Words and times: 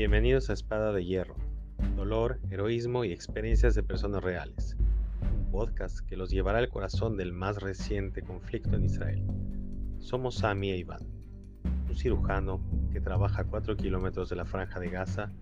Bienvenidos 0.00 0.48
a 0.48 0.54
Espada 0.54 0.92
de 0.92 1.04
Hierro, 1.04 1.36
dolor, 1.94 2.40
heroísmo 2.48 3.04
y 3.04 3.12
experiencias 3.12 3.74
de 3.74 3.82
personas 3.82 4.24
reales, 4.24 4.74
un 5.20 5.50
podcast 5.50 6.00
que 6.00 6.16
los 6.16 6.30
llevará 6.30 6.56
al 6.56 6.70
corazón 6.70 7.18
del 7.18 7.34
más 7.34 7.58
reciente 7.58 8.22
conflicto 8.22 8.76
en 8.76 8.86
Israel. 8.86 9.22
Somos 9.98 10.36
Sami 10.36 10.70
e 10.70 10.78
Iván, 10.78 11.06
un 11.86 11.94
cirujano 11.94 12.62
que 12.90 13.02
trabaja 13.02 13.42
a 13.42 13.44
4 13.44 13.76
kilómetros 13.76 14.30
de 14.30 14.36
la 14.36 14.46
franja 14.46 14.80
de 14.80 14.88
Gaza 14.88 15.32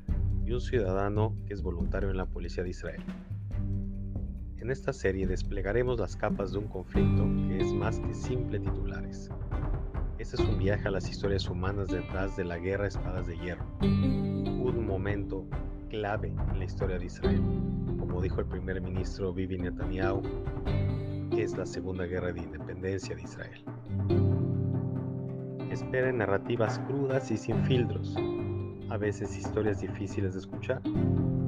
y 0.44 0.50
un 0.50 0.60
ciudadano 0.60 1.36
que 1.46 1.54
es 1.54 1.62
voluntario 1.62 2.10
en 2.10 2.16
la 2.16 2.26
policía 2.26 2.64
de 2.64 2.70
Israel. 2.70 3.04
En 4.56 4.72
esta 4.72 4.92
serie 4.92 5.28
desplegaremos 5.28 6.00
las 6.00 6.16
capas 6.16 6.50
de 6.50 6.58
un 6.58 6.66
conflicto 6.66 7.28
que 7.46 7.58
es 7.58 7.72
más 7.72 8.00
que 8.00 8.12
simple 8.12 8.58
titulares. 8.58 9.30
Este 10.30 10.42
es 10.42 10.48
un 10.50 10.58
viaje 10.58 10.86
a 10.86 10.90
las 10.90 11.08
historias 11.08 11.48
humanas 11.48 11.88
detrás 11.88 12.36
de 12.36 12.44
la 12.44 12.58
guerra 12.58 12.86
Espadas 12.86 13.26
de 13.26 13.38
Hierro, 13.38 13.64
un 13.80 14.86
momento 14.86 15.46
clave 15.88 16.34
en 16.52 16.58
la 16.58 16.66
historia 16.66 16.98
de 16.98 17.06
Israel, 17.06 17.40
como 17.98 18.20
dijo 18.20 18.40
el 18.40 18.46
primer 18.46 18.78
ministro 18.82 19.32
Bibi 19.32 19.56
Netanyahu, 19.56 20.20
es 21.34 21.56
la 21.56 21.64
segunda 21.64 22.04
guerra 22.04 22.30
de 22.30 22.40
independencia 22.40 23.16
de 23.16 23.22
Israel. 23.22 23.64
Esperen 25.70 26.18
narrativas 26.18 26.78
crudas 26.80 27.30
y 27.30 27.38
sin 27.38 27.64
filtros, 27.64 28.14
a 28.90 28.98
veces 28.98 29.34
historias 29.34 29.80
difíciles 29.80 30.34
de 30.34 30.40
escuchar, 30.40 30.82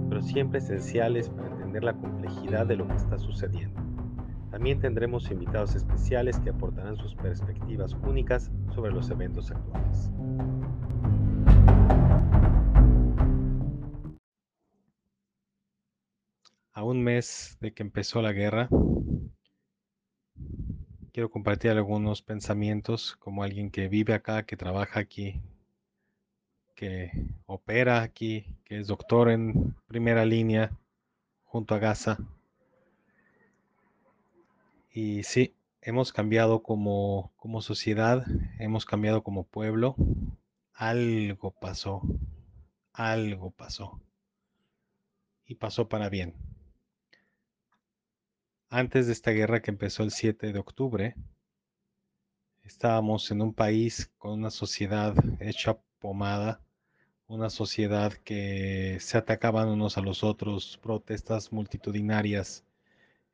pero 0.08 0.22
siempre 0.22 0.58
esenciales 0.58 1.28
para 1.28 1.48
entender 1.48 1.84
la 1.84 1.92
complejidad 1.92 2.64
de 2.66 2.76
lo 2.76 2.88
que 2.88 2.96
está 2.96 3.18
sucediendo. 3.18 3.89
También 4.50 4.80
tendremos 4.80 5.30
invitados 5.30 5.76
especiales 5.76 6.40
que 6.40 6.50
aportarán 6.50 6.96
sus 6.96 7.14
perspectivas 7.14 7.94
únicas 8.02 8.50
sobre 8.74 8.90
los 8.90 9.08
eventos 9.10 9.50
actuales. 9.52 10.10
A 16.72 16.82
un 16.82 17.02
mes 17.02 17.56
de 17.60 17.72
que 17.72 17.82
empezó 17.82 18.22
la 18.22 18.32
guerra, 18.32 18.68
quiero 21.12 21.30
compartir 21.30 21.70
algunos 21.70 22.22
pensamientos 22.22 23.16
como 23.20 23.44
alguien 23.44 23.70
que 23.70 23.88
vive 23.88 24.14
acá, 24.14 24.44
que 24.44 24.56
trabaja 24.56 24.98
aquí, 24.98 25.40
que 26.74 27.12
opera 27.46 28.02
aquí, 28.02 28.46
que 28.64 28.78
es 28.80 28.88
doctor 28.88 29.30
en 29.30 29.76
primera 29.86 30.24
línea 30.24 30.72
junto 31.44 31.74
a 31.74 31.78
Gaza 31.78 32.18
y 34.92 35.22
sí, 35.22 35.54
hemos 35.82 36.12
cambiado 36.12 36.62
como, 36.62 37.32
como 37.36 37.62
sociedad, 37.62 38.24
hemos 38.58 38.84
cambiado 38.84 39.22
como 39.22 39.44
pueblo. 39.44 39.94
Algo 40.74 41.52
pasó, 41.52 42.02
algo 42.92 43.50
pasó. 43.50 44.00
Y 45.46 45.56
pasó 45.56 45.88
para 45.88 46.08
bien. 46.08 46.34
Antes 48.68 49.06
de 49.06 49.12
esta 49.12 49.32
guerra 49.32 49.62
que 49.62 49.70
empezó 49.70 50.02
el 50.02 50.10
7 50.10 50.52
de 50.52 50.58
octubre, 50.58 51.14
estábamos 52.62 53.30
en 53.30 53.42
un 53.42 53.52
país 53.52 54.10
con 54.18 54.32
una 54.32 54.50
sociedad 54.50 55.14
hecha 55.40 55.78
pomada, 55.98 56.60
una 57.26 57.50
sociedad 57.50 58.12
que 58.12 58.98
se 59.00 59.18
atacaban 59.18 59.68
unos 59.68 59.98
a 59.98 60.02
los 60.02 60.24
otros, 60.24 60.78
protestas 60.82 61.52
multitudinarias, 61.52 62.64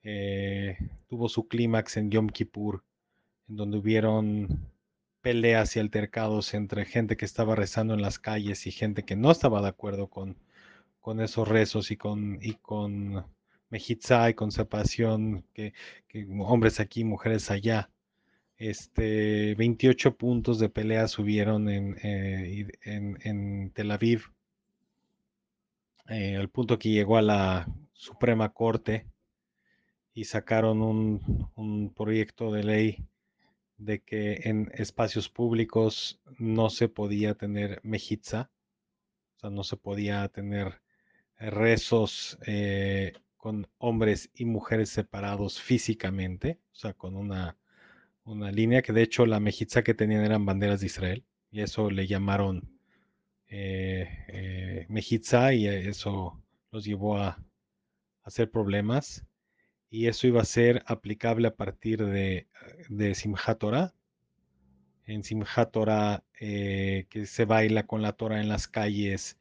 eh, 0.09 0.79
tuvo 1.09 1.29
su 1.29 1.49
clímax 1.49 1.97
en 1.97 2.13
Yom 2.13 2.29
Kippur, 2.29 2.85
en 3.49 3.57
donde 3.57 3.79
hubieron 3.79 4.71
peleas 5.21 5.75
y 5.75 5.81
altercados 5.81 6.55
entre 6.55 6.85
gente 6.85 7.17
que 7.17 7.25
estaba 7.25 7.57
rezando 7.57 7.95
en 7.95 8.03
las 8.03 8.21
calles 8.21 8.69
y 8.69 8.71
gente 8.71 9.03
que 9.05 9.17
no 9.17 9.33
estaba 9.33 9.61
de 9.63 9.69
acuerdo 9.69 10.09
con, 10.09 10.37
con 11.01 11.21
esos 11.21 11.49
rezos 11.49 11.91
y 11.91 11.97
con, 11.97 12.39
y 12.41 12.55
con 12.55 13.27
y 13.69 14.35
con 14.35 14.53
separación, 14.53 15.45
que, 15.53 15.73
hombres 16.39 16.79
aquí, 16.79 17.03
mujeres 17.03 17.51
allá. 17.51 17.91
Este, 18.59 19.57
28 19.57 20.17
puntos 20.17 20.61
de 20.61 20.69
peleas 20.69 21.19
hubieron 21.19 21.69
en, 21.69 21.97
eh, 22.01 22.69
en, 22.85 23.71
Tel 23.73 23.91
Aviv, 23.91 24.23
eh, 26.09 26.37
al 26.37 26.49
punto 26.49 26.79
que 26.79 26.91
llegó 26.91 27.17
a 27.17 27.23
la 27.23 27.67
Suprema 27.93 28.53
Corte 28.53 29.05
y 30.17 30.25
sacaron 30.25 30.81
un, 30.81 31.93
proyecto 31.95 32.51
de 32.51 32.65
ley 32.65 33.07
de 33.77 34.01
que 34.01 34.41
en 34.45 34.73
espacios 34.73 35.29
públicos 35.29 36.23
no 36.39 36.71
se 36.71 36.89
podía 36.89 37.35
tener 37.35 37.81
mejitza, 37.83 38.51
o 39.37 39.41
sea, 39.41 39.51
no 39.51 39.63
se 39.63 39.77
podía 39.77 40.27
tener 40.29 40.81
rezos 41.39 42.39
eh, 42.47 43.13
con 43.37 43.69
hombres 43.77 44.31
y 44.35 44.47
mujeres 44.47 44.89
separados 44.89 45.61
físicamente, 45.61 46.61
o 46.73 46.77
sea, 46.77 46.95
con 46.95 47.15
una, 47.15 47.59
una 48.25 48.51
línea 48.51 48.81
que 48.81 48.95
de 48.95 49.03
hecho 49.03 49.27
la 49.27 49.39
mejitza 49.39 49.85
que 49.85 49.93
tenían 49.93 50.25
eran 50.25 50.47
banderas 50.47 50.81
de 50.81 50.87
Israel, 50.87 51.25
y 51.51 51.61
eso 51.61 51.91
le 51.91 52.07
llamaron 52.07 52.67
eh, 53.49 54.09
eh 54.29 54.87
y 54.89 55.67
eso 55.67 56.43
los 56.73 56.85
llevó 56.87 57.19
a 57.19 57.39
hacer 58.23 58.51
problemas 58.51 59.27
y 59.91 60.09
eso 60.09 60.27
iba 60.27 60.43
a 60.43 60.45
ser 60.45 60.83
aplicable 60.87 61.49
a 61.49 61.55
partir 61.55 62.05
de, 62.05 62.47
de 62.89 63.57
Torah. 63.59 63.95
En 65.05 65.23
Simchat 65.23 65.71
Torah, 65.71 66.25
eh, 66.41 67.07
que 67.09 67.27
se 67.27 67.45
baila 67.45 67.87
con 67.87 68.03
la 68.03 68.13
Torah 68.13 68.41
en 68.41 68.49
las 68.49 68.67
calles, 68.67 69.39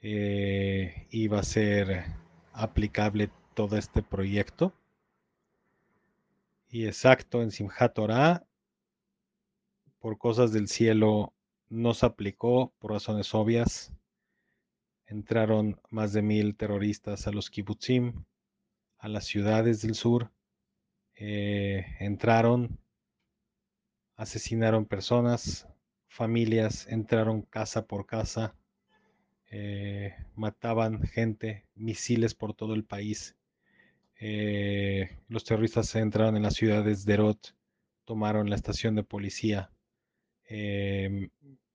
eh, 0.00 1.06
iba 1.10 1.40
a 1.40 1.42
ser 1.42 2.04
aplicable 2.52 3.30
todo 3.54 3.76
este 3.76 4.02
proyecto. 4.02 4.72
Y 6.70 6.86
exacto, 6.86 7.42
en 7.42 7.50
Simchat 7.50 7.94
Torah, 7.94 8.46
por 10.00 10.16
cosas 10.16 10.52
del 10.52 10.68
cielo, 10.68 11.34
no 11.68 11.92
se 11.92 12.06
aplicó 12.06 12.72
por 12.78 12.92
razones 12.92 13.34
obvias. 13.34 13.92
Entraron 15.06 15.78
más 15.90 16.14
de 16.14 16.22
mil 16.22 16.56
terroristas 16.56 17.26
a 17.26 17.32
los 17.32 17.50
kibbutzim 17.50 18.24
a 19.02 19.08
las 19.08 19.24
ciudades 19.24 19.82
del 19.82 19.96
sur, 19.96 20.30
eh, 21.16 21.84
entraron, 21.98 22.78
asesinaron 24.14 24.86
personas, 24.86 25.66
familias, 26.06 26.86
entraron 26.86 27.42
casa 27.42 27.88
por 27.88 28.06
casa, 28.06 28.54
eh, 29.50 30.14
mataban 30.36 31.02
gente, 31.02 31.66
misiles 31.74 32.34
por 32.36 32.54
todo 32.54 32.74
el 32.74 32.84
país. 32.84 33.34
Eh, 34.20 35.18
los 35.28 35.44
terroristas 35.44 35.92
entraron 35.96 36.36
en 36.36 36.44
las 36.44 36.54
ciudades 36.54 37.04
de 37.04 37.14
Erot, 37.14 37.56
tomaron 38.04 38.48
la 38.50 38.54
estación 38.54 38.94
de 38.94 39.02
policía, 39.02 39.72
em, 40.44 41.28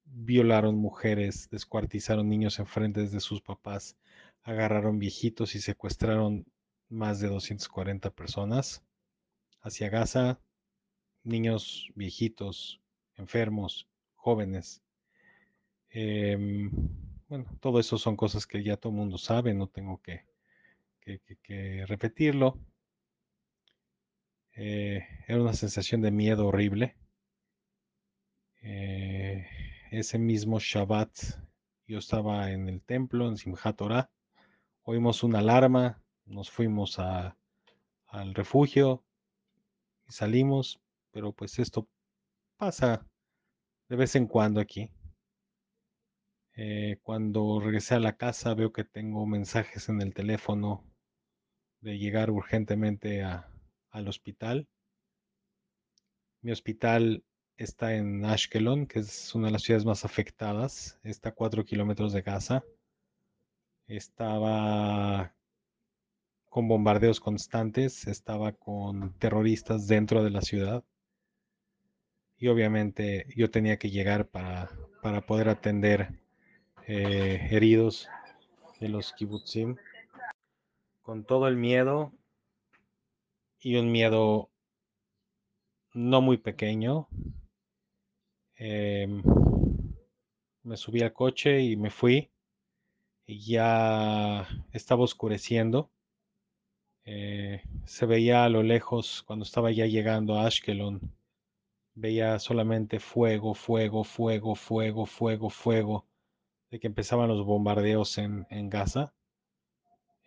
violaron 0.05 0.77
mujeres, 0.77 1.49
descuartizaron 1.51 2.29
niños 2.29 2.57
enfrente 2.59 3.05
de 3.05 3.19
sus 3.19 3.41
papás, 3.41 3.97
agarraron 4.43 4.97
viejitos 4.97 5.55
y 5.55 5.59
secuestraron 5.59 6.45
más 6.89 7.19
de 7.19 7.27
240 7.27 8.11
personas 8.11 8.83
hacia 9.61 9.89
Gaza, 9.89 10.39
niños, 11.23 11.91
viejitos, 11.95 12.81
enfermos, 13.15 13.87
jóvenes. 14.15 14.81
Em, 15.89 16.71
bueno, 17.27 17.45
todo 17.59 17.79
eso 17.79 17.97
son 17.97 18.15
cosas 18.15 18.47
que 18.47 18.63
ya 18.63 18.77
todo 18.77 18.91
el 18.91 18.97
mundo 18.99 19.17
sabe, 19.17 19.53
no 19.53 19.67
tengo 19.67 20.01
que, 20.01 20.25
repetirlo. 21.87 22.59
Eh, 24.53 25.05
era 25.27 25.41
una 25.41 25.53
sensación 25.53 26.01
de 26.01 26.11
miedo 26.11 26.47
horrible. 26.47 26.95
Eh, 28.61 29.47
ese 29.91 30.17
mismo 30.17 30.59
Shabbat 30.59 31.11
yo 31.87 31.99
estaba 31.99 32.51
en 32.51 32.67
el 32.67 32.81
templo, 32.81 33.29
en 33.29 33.37
Simchat 33.37 33.77
Torah. 33.77 34.09
Oímos 34.83 35.23
una 35.23 35.39
alarma, 35.39 36.03
nos 36.27 36.51
fuimos 36.51 36.99
al 36.99 38.33
refugio 38.33 39.03
y 40.07 40.11
salimos, 40.11 40.79
pero 41.11 41.31
pues 41.31 41.59
esto 41.59 41.87
pasa 42.57 43.05
de 43.89 43.95
vez 43.95 44.15
en 44.15 44.27
cuando 44.27 44.59
aquí. 44.59 44.91
Eh, 46.55 46.97
cuando 47.03 47.59
regresé 47.59 47.95
a 47.95 47.99
la 47.99 48.17
casa 48.17 48.53
veo 48.55 48.73
que 48.73 48.83
tengo 48.83 49.25
mensajes 49.25 49.89
en 49.89 50.01
el 50.01 50.13
teléfono 50.13 50.83
de 51.81 51.97
llegar 51.99 52.31
urgentemente 52.31 53.23
al 53.23 54.07
hospital. 54.07 54.67
Mi 56.41 56.51
hospital 56.51 57.23
está 57.57 57.95
en 57.95 58.25
Ashkelon, 58.25 58.87
que 58.87 58.99
es 58.99 59.35
una 59.35 59.47
de 59.47 59.53
las 59.53 59.63
ciudades 59.63 59.85
más 59.85 60.05
afectadas. 60.05 60.99
Está 61.03 61.29
a 61.29 61.35
cuatro 61.35 61.63
kilómetros 61.65 62.13
de 62.13 62.21
Gaza. 62.21 62.63
Estaba 63.87 65.36
con 66.49 66.67
bombardeos 66.67 67.19
constantes, 67.19 68.07
estaba 68.07 68.51
con 68.53 69.13
terroristas 69.19 69.87
dentro 69.87 70.23
de 70.23 70.31
la 70.31 70.41
ciudad. 70.41 70.83
Y 72.37 72.47
obviamente 72.47 73.25
yo 73.35 73.49
tenía 73.49 73.77
que 73.77 73.89
llegar 73.89 74.27
para, 74.29 74.69
poder 75.25 75.49
atender 75.49 76.19
eh, 76.85 77.47
heridos 77.51 78.07
de 78.79 78.89
los 78.89 79.13
kibbutzim, 79.13 79.75
con 81.01 81.23
todo 81.25 81.47
el 81.47 81.55
miedo 81.55 82.11
y 83.59 83.77
un 83.77 83.91
miedo 83.91 84.49
no 85.93 86.21
muy 86.21 86.37
pequeño. 86.37 87.07
Em, 88.55 89.23
me 90.63 90.77
subí 90.77 91.01
al 91.01 91.13
coche 91.13 91.61
y 91.61 91.75
me 91.75 91.89
fui. 91.89 92.29
Y 93.25 93.39
ya 93.51 94.47
estaba 94.71 95.03
oscureciendo. 95.03 95.91
Eh, 97.09 97.63
se 97.85 98.05
veía 98.05 98.43
a 98.43 98.49
lo 98.49 98.63
lejos 98.63 99.23
cuando 99.25 99.43
estaba 99.43 99.71
ya 99.71 99.85
llegando 99.85 100.37
a 100.37 100.45
Ashkelon. 100.45 100.99
Veía 101.95 102.37
solamente 102.37 102.99
fuego, 102.99 103.53
fuego, 103.53 104.03
fuego, 104.03 104.55
fuego, 104.55 105.05
fuego, 105.05 105.49
fuego. 105.49 106.05
De 106.69 106.79
que 106.81 106.87
empezaban 106.87 107.29
los 107.29 107.45
bombardeos 107.45 108.17
en, 108.17 108.45
Gaza. 108.69 109.13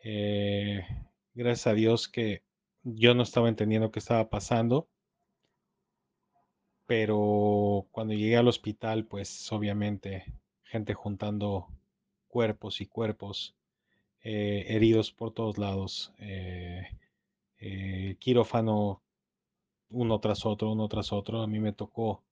Eh, 0.02 0.86
gracias 1.34 1.66
a 1.66 1.74
Dios 1.74 2.08
que 2.08 2.44
yo 2.82 3.14
no 3.14 3.24
estaba 3.24 3.50
entendiendo 3.50 3.90
qué 3.90 3.98
estaba 3.98 4.30
pasando. 4.30 4.88
Pero 6.86 7.88
cuando 7.90 8.14
llegué 8.14 8.38
al 8.38 8.48
hospital, 8.48 9.04
pues 9.04 9.52
obviamente 9.52 10.24
gente 10.64 10.94
juntando 10.94 11.68
cuerpos 12.26 12.80
y 12.80 12.86
cuerpos, 12.86 13.54
eh, 14.22 14.66
heridos 14.68 15.12
por 15.12 15.32
todos 15.32 15.58
lados, 15.58 16.12
eh, 16.18 16.86
eh, 17.58 18.16
quirófano 18.18 19.02
uno 19.90 20.20
tras 20.20 20.46
otro, 20.46 20.72
uno 20.72 20.88
tras 20.88 21.12
otro. 21.12 21.42
A 21.42 21.46
mí 21.46 21.60
me 21.60 21.72
tocó, 21.72 22.24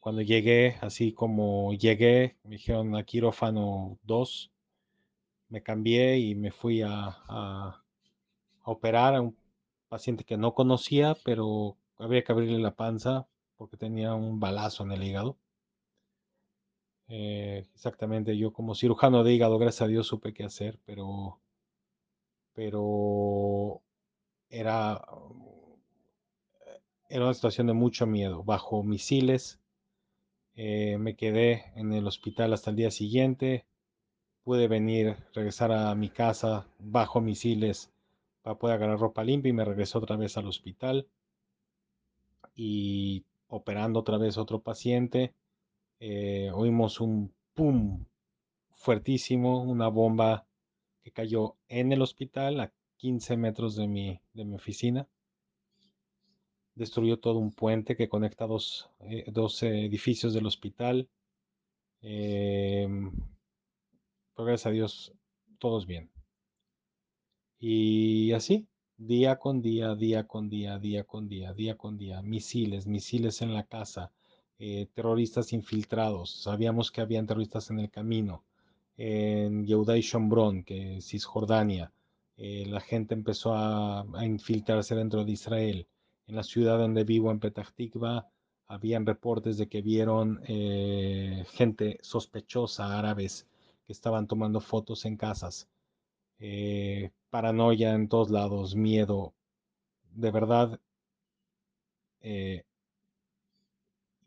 cuando 0.00 0.22
llegué, 0.22 0.76
así 0.82 1.12
como 1.12 1.72
llegué, 1.74 2.36
me 2.44 2.56
dijeron 2.56 2.96
a 2.96 3.04
quirófano 3.04 3.98
2, 4.04 4.52
me 5.48 5.62
cambié 5.62 6.18
y 6.18 6.34
me 6.34 6.50
fui 6.52 6.82
a, 6.82 6.90
a, 7.28 7.84
a 8.62 8.70
operar 8.70 9.14
a 9.14 9.20
un 9.22 9.36
paciente 9.88 10.24
que 10.24 10.36
no 10.36 10.54
conocía, 10.54 11.16
pero 11.24 11.76
había 11.98 12.24
que 12.24 12.32
abrirle 12.32 12.58
la 12.60 12.76
panza 12.76 13.28
porque 13.56 13.76
tenía 13.76 14.14
un 14.14 14.40
balazo 14.40 14.84
en 14.84 14.92
el 14.92 15.02
hígado. 15.04 15.36
Eh, 17.10 17.66
exactamente, 17.74 18.38
yo 18.38 18.54
como 18.54 18.74
cirujano 18.74 19.22
de 19.22 19.34
hígado, 19.34 19.58
gracias 19.58 19.82
a 19.82 19.86
Dios 19.86 20.06
supe 20.06 20.32
qué 20.32 20.44
hacer, 20.44 20.78
pero, 20.86 21.38
pero 22.54 23.80
era, 24.50 25.00
era 27.10 27.24
una 27.24 27.34
situación 27.34 27.66
de 27.66 27.74
mucho 27.74 28.06
miedo. 28.06 28.42
Bajo 28.42 28.82
misiles, 28.82 29.60
eh, 30.56 30.98
me 30.98 31.16
quedé 31.16 31.72
en 31.76 31.92
el 31.92 32.06
hospital 32.06 32.52
hasta 32.54 32.70
el 32.70 32.76
día 32.76 32.90
siguiente. 32.90 33.66
Pude 34.44 34.68
venir, 34.68 35.16
regresar 35.34 35.72
a 35.72 35.94
mi 35.94 36.10
casa 36.10 36.68
bajo 36.78 37.20
misiles 37.20 37.90
para 38.42 38.58
poder 38.58 38.76
agarrar 38.76 39.00
ropa 39.00 39.24
limpia 39.24 39.50
y 39.50 39.54
me 39.54 39.64
regresó 39.64 39.98
otra 40.00 40.16
vez 40.16 40.36
al 40.38 40.48
hospital. 40.48 41.08
Y 42.54 43.24
operando 43.48 43.98
otra 43.98 44.16
vez 44.16 44.38
otro 44.38 44.60
paciente, 44.60 45.34
eh, 46.00 46.50
oímos 46.52 47.00
un 47.00 47.32
pum 47.54 48.04
fuertísimo, 48.74 49.62
una 49.62 49.88
bomba 49.88 50.46
que 51.02 51.12
cayó 51.12 51.56
en 51.68 51.92
el 51.92 52.02
hospital 52.02 52.60
a 52.60 52.72
15 52.96 53.36
metros 53.36 53.76
de 53.76 53.86
mi, 53.86 54.20
de 54.32 54.44
mi 54.44 54.54
oficina. 54.56 55.08
Destruyó 56.74 57.18
todo 57.18 57.38
un 57.38 57.52
puente 57.52 57.96
que 57.96 58.08
conecta 58.08 58.46
dos, 58.46 58.90
eh, 59.00 59.24
dos 59.30 59.62
edificios 59.62 60.34
del 60.34 60.46
hospital. 60.46 61.08
Pero 62.00 63.00
gracias 64.36 64.66
a 64.66 64.70
Dios, 64.70 65.12
todos 65.58 65.86
bien. 65.86 66.10
Y 67.58 68.32
así, 68.32 68.66
día 68.96 69.36
con 69.38 69.60
día, 69.60 69.94
día 69.94 70.26
con 70.26 70.48
día, 70.48 70.78
día 70.78 71.04
con 71.04 71.28
día, 71.28 71.52
día 71.52 71.76
con 71.76 71.98
día, 71.98 72.22
misiles, 72.22 72.86
misiles 72.86 73.42
en 73.42 73.52
la 73.52 73.64
casa, 73.64 74.12
eh, 74.60 74.86
terroristas 74.94 75.52
infiltrados. 75.54 76.42
Sabíamos 76.42 76.90
que 76.92 77.00
habían 77.00 77.26
terroristas 77.26 77.70
en 77.70 77.80
el 77.80 77.90
camino. 77.90 78.44
En 78.96 79.64
Yehuda 79.64 79.96
y 79.96 80.02
Shombron, 80.02 80.64
que 80.64 80.98
es 80.98 81.06
Cisjordania, 81.08 81.92
eh, 82.36 82.66
la 82.66 82.80
gente 82.80 83.14
empezó 83.14 83.54
a, 83.54 84.04
infiltrarse 84.22 84.94
dentro 84.94 85.24
de 85.24 85.32
Israel. 85.32 85.88
En 86.26 86.36
la 86.36 86.42
ciudad 86.42 86.78
donde 86.78 87.04
vivo, 87.04 87.30
en 87.30 87.40
Petah 87.40 87.66
Tikva, 87.74 88.28
habían 88.68 89.06
reportes 89.06 89.56
de 89.58 89.68
que 89.68 89.82
vieron 89.82 90.40
eh, 90.46 91.44
gente 91.52 91.98
sospechosa, 92.02 92.98
árabes, 92.98 93.46
que 93.86 93.92
estaban 93.92 94.26
tomando 94.26 94.60
fotos 94.60 95.06
en 95.06 95.16
casas. 95.16 95.68
Paranoia 97.30 97.94
en 97.94 98.08
todos 98.08 98.30
lados, 98.30 98.74
miedo. 98.74 99.34
De 100.12 100.30
verdad, 100.30 100.80
eh, 102.20 102.64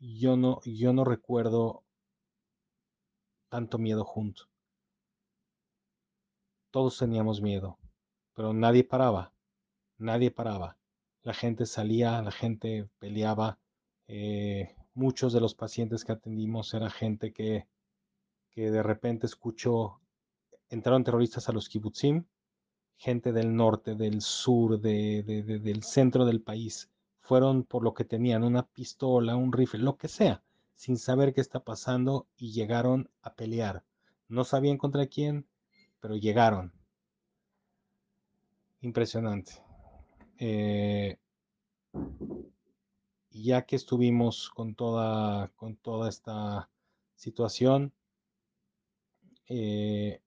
yo, 0.00 0.36
no, 0.36 0.60
yo 0.64 0.92
no 0.92 1.04
recuerdo 1.04 1.84
tanto 3.48 3.78
miedo 3.78 4.04
junto. 4.04 4.44
Todos 6.70 6.98
teníamos 6.98 7.40
miedo, 7.40 7.78
pero 8.34 8.52
nadie 8.52 8.84
paraba, 8.84 9.32
nadie 9.98 10.30
paraba. 10.30 10.76
La 11.22 11.34
gente 11.34 11.66
salía, 11.66 12.20
la 12.20 12.32
gente 12.32 12.88
peleaba. 12.98 13.58
Eh, 14.08 14.74
muchos 14.94 15.32
de 15.32 15.40
los 15.40 15.54
pacientes 15.54 16.04
que 16.04 16.12
atendimos 16.12 16.74
era 16.74 16.90
gente 16.90 17.32
que, 17.32 17.66
que 18.50 18.70
de 18.70 18.82
repente 18.82 19.26
escuchó, 19.26 20.00
entraron 20.68 21.04
terroristas 21.04 21.48
a 21.48 21.52
los 21.52 21.68
kibutzim, 21.68 22.24
gente 22.96 23.32
del 23.32 23.54
norte, 23.54 23.94
del 23.94 24.20
sur, 24.20 24.80
de, 24.80 25.22
de, 25.22 25.42
de, 25.42 25.58
del 25.58 25.82
centro 25.82 26.24
del 26.24 26.42
país, 26.42 26.90
fueron 27.24 27.64
por 27.64 27.82
lo 27.82 27.94
que 27.94 28.04
tenían, 28.04 28.44
una 28.44 28.66
pistola, 28.66 29.34
un 29.34 29.50
rifle, 29.50 29.80
lo 29.80 29.96
que 29.96 30.08
sea, 30.08 30.42
sin 30.74 30.98
saber 30.98 31.32
qué 31.32 31.40
está 31.40 31.64
pasando 31.64 32.26
y 32.36 32.52
llegaron 32.52 33.08
a 33.22 33.34
pelear. 33.34 33.82
No 34.28 34.44
sabían 34.44 34.76
contra 34.76 35.06
quién, 35.06 35.46
pero 36.00 36.16
llegaron. 36.16 36.70
Impresionante. 38.82 39.52
Eh, 40.38 41.16
ya 43.30 43.62
que 43.64 43.76
estuvimos 43.76 44.50
con 44.50 44.74
toda, 44.74 45.48
con 45.56 45.76
toda 45.76 46.10
esta 46.10 46.68
situación, 47.14 47.94
eh, 49.48 50.20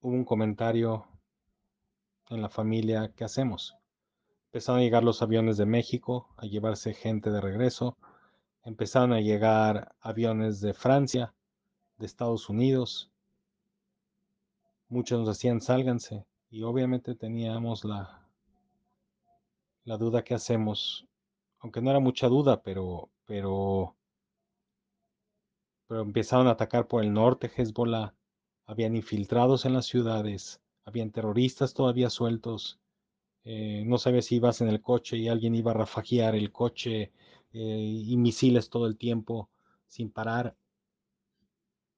hubo 0.00 0.14
un 0.14 0.24
comentario 0.24 1.11
en 2.34 2.42
la 2.42 2.48
familia, 2.48 3.12
¿qué 3.14 3.24
hacemos? 3.24 3.76
Empezaron 4.46 4.80
a 4.80 4.84
llegar 4.84 5.04
los 5.04 5.22
aviones 5.22 5.56
de 5.56 5.66
México 5.66 6.28
a 6.36 6.46
llevarse 6.46 6.94
gente 6.94 7.30
de 7.30 7.40
regreso, 7.40 7.96
empezaron 8.64 9.12
a 9.12 9.20
llegar 9.20 9.94
aviones 10.00 10.60
de 10.60 10.74
Francia, 10.74 11.34
de 11.98 12.06
Estados 12.06 12.48
Unidos, 12.48 13.10
muchos 14.88 15.18
nos 15.18 15.28
decían 15.28 15.60
sálganse 15.60 16.26
y 16.50 16.62
obviamente 16.62 17.14
teníamos 17.14 17.84
la, 17.84 18.26
la 19.84 19.96
duda 19.96 20.22
que 20.22 20.34
hacemos, 20.34 21.06
aunque 21.60 21.80
no 21.80 21.90
era 21.90 22.00
mucha 22.00 22.28
duda, 22.28 22.62
pero, 22.62 23.10
pero, 23.26 23.96
pero 25.86 26.02
empezaron 26.02 26.46
a 26.46 26.52
atacar 26.52 26.86
por 26.86 27.02
el 27.02 27.12
norte 27.12 27.50
Hezbollah, 27.54 28.14
habían 28.66 28.96
infiltrados 28.96 29.64
en 29.64 29.74
las 29.74 29.86
ciudades, 29.86 30.61
habían 30.84 31.10
terroristas 31.10 31.74
todavía 31.74 32.10
sueltos, 32.10 32.80
eh, 33.44 33.82
no 33.86 33.98
sabía 33.98 34.22
si 34.22 34.36
ibas 34.36 34.60
en 34.60 34.68
el 34.68 34.80
coche 34.80 35.16
y 35.16 35.28
alguien 35.28 35.54
iba 35.54 35.72
a 35.72 35.74
rafajear 35.74 36.34
el 36.34 36.52
coche 36.52 37.12
eh, 37.52 38.02
y 38.06 38.16
misiles 38.16 38.70
todo 38.70 38.86
el 38.86 38.96
tiempo 38.96 39.50
sin 39.86 40.10
parar. 40.10 40.56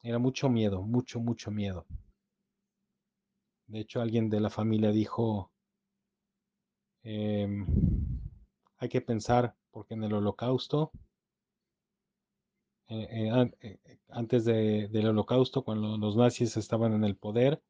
Era 0.02 0.18
mucho 0.18 0.48
miedo, 0.48 0.82
mucho, 0.82 1.20
mucho 1.20 1.50
miedo. 1.50 1.86
De 3.66 3.80
hecho, 3.80 4.00
alguien 4.00 4.28
de 4.28 4.40
la 4.40 4.50
familia 4.50 4.90
dijo, 4.90 5.50
eh, 7.02 7.48
hay 8.78 8.88
que 8.88 9.00
pensar, 9.00 9.54
porque 9.70 9.94
en 9.94 10.04
el 10.04 10.12
holocausto, 10.12 10.90
eh, 12.88 13.50
antes 14.08 14.44
de, 14.44 14.88
del 14.88 15.08
holocausto, 15.08 15.64
cuando 15.64 15.96
los 15.96 16.16
nazis 16.16 16.56
estaban 16.56 16.92
en 16.92 17.04
el 17.04 17.16
poder, 17.16 17.62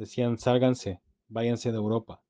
decían, 0.00 0.38
sálganse, 0.38 1.00
váyanse 1.28 1.70
de 1.70 1.76
Europa. 1.76 2.22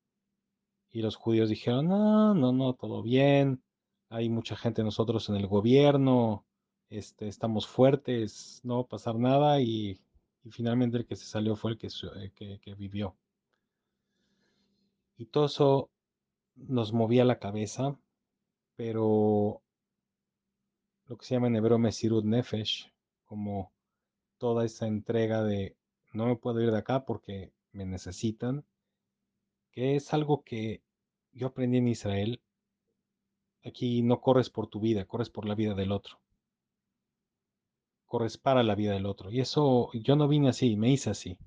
Y 0.91 1.03
los 1.03 1.15
judíos 1.15 1.49
dijeron, 1.49 1.89
no, 1.89 2.35
no, 2.35 2.53
no, 2.53 2.75
todo 2.75 3.01
bien, 3.03 3.63
hay 4.09 4.29
mucha 4.29 4.57
gente 4.57 4.83
nosotros 4.83 5.29
en 5.29 5.37
el 5.37 5.47
gobierno, 5.47 6.45
este, 6.89 7.29
estamos 7.29 7.69
fuertes, 7.69 8.61
no 8.65 8.77
va 8.79 8.83
a 8.83 8.89
pasar 8.89 9.15
nada 9.15 9.61
y, 9.61 10.01
finalmente 10.51 10.97
el 10.99 11.07
que 11.07 11.15
se 11.15 11.27
salió 11.27 11.55
fue 11.55 11.73
el 11.73 11.79
que, 11.79 11.89
que, 12.35 12.59
que 12.61 12.75
vivió. 12.75 13.17
Y 15.17 15.27
todo 15.27 15.47
eso 15.47 15.91
nos 16.57 16.93
movía 16.93 17.25
la 17.25 17.39
cabeza, 17.39 17.97
pero 18.75 19.63
lo 21.07 21.17
que 21.17 21.25
se 21.25 21.35
llama 21.35 21.47
en 21.47 21.57
hebreo 21.57 21.79
Mesirut 21.79 22.25
Nefesh, 22.25 22.93
como 23.27 23.71
toda 24.39 24.65
esa 24.65 24.89
entrega 24.89 25.45
de 25.45 25.77
no 26.13 26.27
me 26.27 26.37
puedo 26.37 26.61
ir 26.61 26.73
de 26.73 26.79
acá 26.79 27.05
porque 27.05 27.53
me 27.73 27.85
necesitan, 27.85 28.65
que 29.73 29.97
es 29.97 30.13
algo 30.13 30.43
que 30.43 30.83
yo 31.33 31.49
aprendí 31.49 31.79
en 31.79 31.89
Israel. 31.89 32.43
Aquí 33.65 34.03
no 34.03 34.21
corres 34.21 34.51
por 34.51 34.69
tu 34.69 34.81
vida, 34.81 35.05
corres 35.05 35.31
por 35.31 35.47
la 35.47 35.55
vida 35.55 35.75
del 35.75 35.93
otro. 35.93 36.21
Corres 38.07 38.39
para 38.39 38.63
la 38.63 38.75
vida 38.75 38.93
del 38.93 39.07
otro. 39.07 39.31
Y 39.31 39.41
eso 39.41 39.91
yo 39.93 40.17
no 40.17 40.27
vine 40.29 40.49
así, 40.49 40.77
me 40.77 40.91
hice 40.91 41.11
así. 41.11 41.39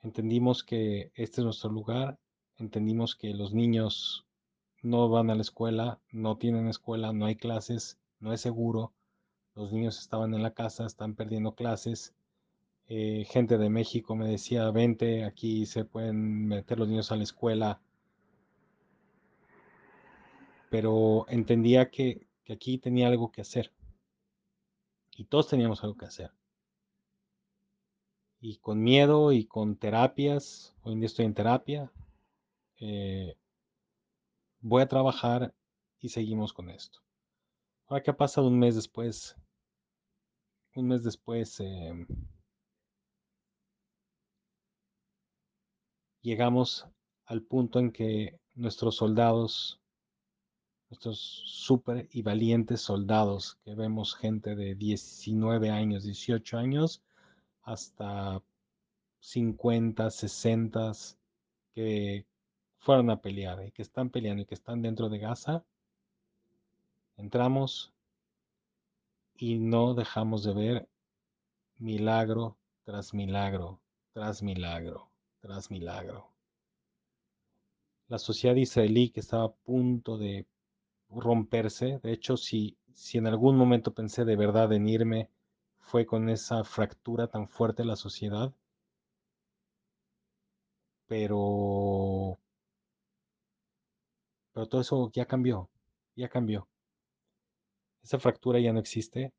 Entendimos 0.00 0.62
que 0.64 1.12
este 1.14 1.40
es 1.40 1.44
nuestro 1.44 1.70
lugar, 1.70 2.18
entendimos 2.56 3.16
que 3.16 3.34
los 3.34 3.54
niños 3.54 4.26
no 4.82 5.08
van 5.08 5.30
a 5.30 5.34
la 5.34 5.42
escuela, 5.42 6.00
no 6.10 6.36
tienen 6.36 6.68
escuela, 6.68 7.12
no 7.12 7.26
hay 7.26 7.36
clases, 7.36 7.98
no 8.20 8.32
es 8.32 8.42
seguro. 8.42 8.92
Los 9.54 9.72
niños 9.72 9.98
estaban 9.98 10.34
en 10.34 10.42
la 10.42 10.52
casa, 10.52 10.84
están 10.84 11.14
perdiendo 11.14 11.54
clases. 11.54 12.14
Eh, 12.96 13.24
gente 13.24 13.58
de 13.58 13.70
México 13.70 14.14
me 14.14 14.28
decía, 14.28 14.70
vente, 14.70 15.24
aquí 15.24 15.66
se 15.66 15.84
pueden 15.84 16.46
meter 16.46 16.78
los 16.78 16.86
niños 16.86 17.10
a 17.10 17.16
la 17.16 17.24
escuela. 17.24 17.80
Pero 20.70 21.26
entendía 21.28 21.90
que, 21.90 22.28
que 22.44 22.52
aquí 22.52 22.78
tenía 22.78 23.08
algo 23.08 23.32
que 23.32 23.40
hacer. 23.40 23.72
Y 25.16 25.24
todos 25.24 25.48
teníamos 25.48 25.82
algo 25.82 25.96
que 25.96 26.06
hacer. 26.06 26.30
Y 28.40 28.58
con 28.58 28.80
miedo 28.80 29.32
y 29.32 29.44
con 29.44 29.74
terapias, 29.74 30.76
hoy 30.82 30.92
en 30.92 31.00
día 31.00 31.06
estoy 31.08 31.24
en 31.24 31.34
terapia, 31.34 31.90
eh, 32.78 33.36
voy 34.60 34.82
a 34.82 34.88
trabajar 34.88 35.52
y 35.98 36.10
seguimos 36.10 36.52
con 36.52 36.70
esto. 36.70 37.00
Ahora 37.88 38.04
que 38.04 38.12
ha 38.12 38.16
pasado 38.16 38.46
un 38.46 38.60
mes 38.60 38.76
después, 38.76 39.34
un 40.76 40.86
mes 40.86 41.02
después 41.02 41.58
eh, 41.58 41.92
llegamos 46.24 46.88
al 47.26 47.42
punto 47.42 47.78
en 47.78 47.92
que 47.92 48.40
nuestros 48.54 48.96
soldados, 48.96 49.78
nuestros 50.88 51.18
súper 51.18 52.08
y 52.10 52.22
valientes 52.22 52.80
soldados, 52.80 53.58
que 53.62 53.74
vemos 53.74 54.16
gente 54.16 54.56
de 54.56 54.74
19 54.74 55.70
años, 55.70 56.04
18 56.04 56.56
años, 56.56 57.02
hasta 57.62 58.42
50, 59.20 60.10
60, 60.10 60.92
que 61.74 62.26
fueron 62.78 63.10
a 63.10 63.20
pelear 63.20 63.62
y 63.66 63.72
que 63.72 63.82
están 63.82 64.08
peleando 64.08 64.42
y 64.42 64.46
que 64.46 64.54
están 64.54 64.80
dentro 64.80 65.10
de 65.10 65.18
Gaza, 65.18 65.62
entramos 67.18 67.92
y 69.36 69.58
no 69.58 69.92
dejamos 69.92 70.42
de 70.42 70.54
ver 70.54 70.88
milagro 71.76 72.56
tras 72.84 73.12
milagro, 73.12 73.80
tras 74.12 74.42
milagro, 74.42 75.10
tras 75.44 75.70
milagro. 75.70 76.30
La 78.08 78.18
sociedad 78.18 78.56
israelí 78.56 79.10
que 79.10 79.20
estaba 79.20 79.44
a 79.44 79.52
punto 79.52 80.16
de 80.16 80.46
romperse, 81.10 82.00
de 82.02 82.12
hecho, 82.12 82.38
si, 82.38 82.78
si 82.94 83.18
en 83.18 83.26
algún 83.26 83.58
momento 83.58 83.92
pensé 83.92 84.24
de 84.24 84.36
verdad 84.36 84.72
en 84.72 84.88
irme, 84.88 85.28
fue 85.80 86.06
con 86.06 86.30
esa 86.30 86.64
fractura 86.64 87.26
tan 87.28 87.46
fuerte 87.46 87.82
de 87.82 87.88
la 87.88 87.96
sociedad. 87.96 88.54
Pero 91.06 92.38
pero 94.54 94.66
todo 94.66 94.80
eso 94.80 95.10
ya 95.12 95.26
cambió, 95.26 95.68
ya 96.16 96.30
cambió. 96.30 96.66
Esa 98.02 98.18
fractura 98.18 98.60
ya 98.60 98.72
no 98.72 98.80
existe. 98.80 99.34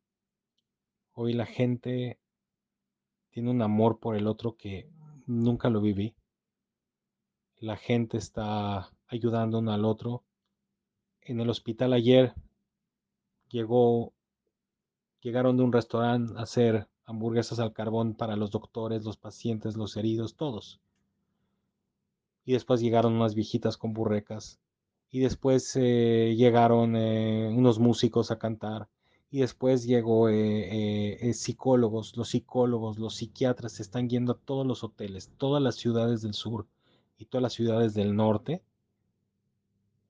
Hoy 1.13 1.33
la 1.33 1.47
gente 1.47 2.19
tiene 3.31 3.49
un 3.49 3.63
amor 3.63 3.99
por 3.99 4.15
el 4.15 4.27
otro 4.27 4.55
que 4.55 4.87
nunca 5.25 5.69
lo 5.69 5.81
viví. 5.81 6.15
La 7.57 7.77
gente 7.77 8.17
está 8.17 8.91
ayudando 9.07 9.59
uno 9.59 9.71
al 9.71 9.85
otro. 9.85 10.23
En 11.21 11.39
el 11.39 11.49
hospital 11.49 11.93
ayer 11.93 12.33
llegó, 13.49 14.13
llegaron 15.21 15.57
de 15.57 15.63
un 15.63 15.73
restaurante 15.73 16.33
a 16.37 16.43
hacer 16.43 16.87
hamburguesas 17.05 17.59
al 17.59 17.73
carbón 17.73 18.15
para 18.15 18.35
los 18.35 18.51
doctores, 18.51 19.03
los 19.03 19.17
pacientes, 19.17 19.77
los 19.77 19.95
heridos, 19.97 20.35
todos. 20.35 20.79
Y 22.43 22.53
después 22.53 22.81
llegaron 22.81 23.13
unas 23.13 23.35
viejitas 23.35 23.77
con 23.77 23.93
burrecas 23.93 24.59
y 25.09 25.19
después 25.19 25.75
eh, 25.75 26.35
llegaron 26.35 26.95
eh, 26.95 27.47
unos 27.47 27.79
músicos 27.79 28.31
a 28.31 28.37
cantar 28.37 28.89
y 29.35 29.39
después 29.39 29.83
llegó 29.83 30.29
eh, 30.29 31.33
psicólogos, 31.33 32.15
los 32.15 32.29
psicólogos, 32.29 32.97
los 32.97 33.15
psiquiatras 33.15 33.81
están 33.81 34.07
yendo 34.07 34.31
a 34.31 34.37
todos 34.37 34.65
los 34.65 34.81
hoteles, 34.85 35.29
todas 35.37 35.61
las 35.61 35.75
ciudades 35.75 36.21
del 36.21 36.33
sur 36.33 36.67
y 37.17 37.25
todas 37.25 37.41
las 37.41 37.51
ciudades 37.51 37.93
del 37.93 38.15
norte, 38.15 38.63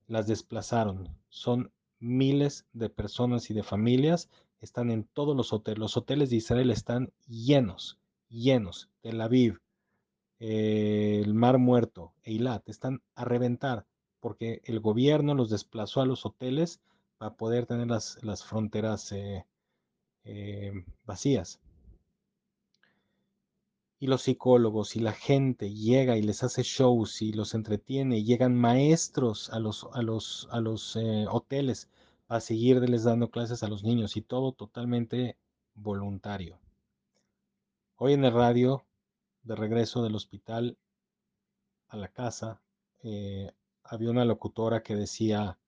las 0.05 0.27
desplazaron. 0.27 1.09
Son 1.29 1.71
miles 1.99 2.67
de 2.73 2.91
personas 2.91 3.49
y 3.49 3.55
de 3.55 3.63
familias, 3.63 4.29
están 4.61 4.91
en 4.91 5.05
todos 5.05 5.35
los 5.35 5.53
hoteles. 5.53 5.79
Los 5.79 5.97
hoteles 5.97 6.29
de 6.29 6.35
Israel 6.35 6.69
están 6.69 7.11
llenos, 7.27 7.97
llenos. 8.29 8.91
Tel 9.01 9.19
Aviv, 9.21 9.59
el 10.37 11.33
Mar 11.33 11.57
Muerto, 11.57 12.13
Eilat, 12.21 12.69
están 12.69 13.01
a 13.15 13.25
reventar 13.25 13.87
porque 14.19 14.61
el 14.65 14.81
gobierno 14.81 15.33
los 15.33 15.49
desplazó 15.49 16.01
a 16.01 16.05
los 16.05 16.27
hoteles 16.27 16.79
para 17.17 17.35
poder 17.35 17.65
tener 17.65 17.87
las, 17.87 18.43
fronteras 18.43 19.11
eh, 19.11 19.45
eh, 20.23 20.71
vacías. 21.05 21.59
Y 23.99 24.07
los 24.07 24.23
psicólogos 24.23 24.95
y 24.95 24.99
la 24.99 25.13
gente 25.13 25.73
llega 25.73 26.17
y 26.17 26.21
les 26.21 26.43
hace 26.43 26.63
shows 26.63 27.21
y 27.21 27.31
los 27.31 27.53
entretiene, 27.53 28.17
y 28.19 28.25
llegan 28.25 28.55
maestros 28.55 29.49
a 29.51 29.59
los, 29.59 29.87
a 29.93 30.01
los, 30.01 30.47
a 30.51 30.59
los 30.59 30.95
eh, 30.97 31.25
hoteles 31.29 31.89
a 32.27 32.39
seguirles 32.39 33.03
dando 33.03 33.29
clases 33.29 33.63
a 33.63 33.67
los 33.67 33.83
niños 33.83 34.17
y 34.17 34.21
todo 34.21 34.51
totalmente 34.51 35.37
voluntario. 35.75 36.59
Hoy 37.97 38.13
en 38.13 38.25
el 38.25 38.33
radio, 38.33 38.85
de 39.43 39.55
regreso 39.55 40.03
del 40.03 40.15
hospital 40.15 40.77
a 41.87 41.97
la 41.97 42.07
casa, 42.09 42.61
había 43.83 44.09
una 44.09 44.25
locutora 44.25 44.81
que 44.81 44.95
decía 44.95 45.59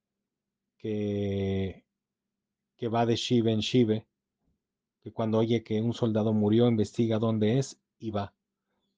que, 0.78 1.86
que 2.76 2.88
va 2.88 3.06
de 3.06 3.16
Shive 3.16 3.52
en 3.52 3.60
Shive, 3.60 4.08
que 5.02 5.12
cuando 5.12 5.40
oye 5.40 5.64
que 5.64 5.82
un 5.82 5.94
soldado 5.94 6.34
murió, 6.34 6.68
investiga 6.68 7.20
dónde 7.20 7.60
es 7.60 7.80
y 8.00 8.12
va. 8.12 8.34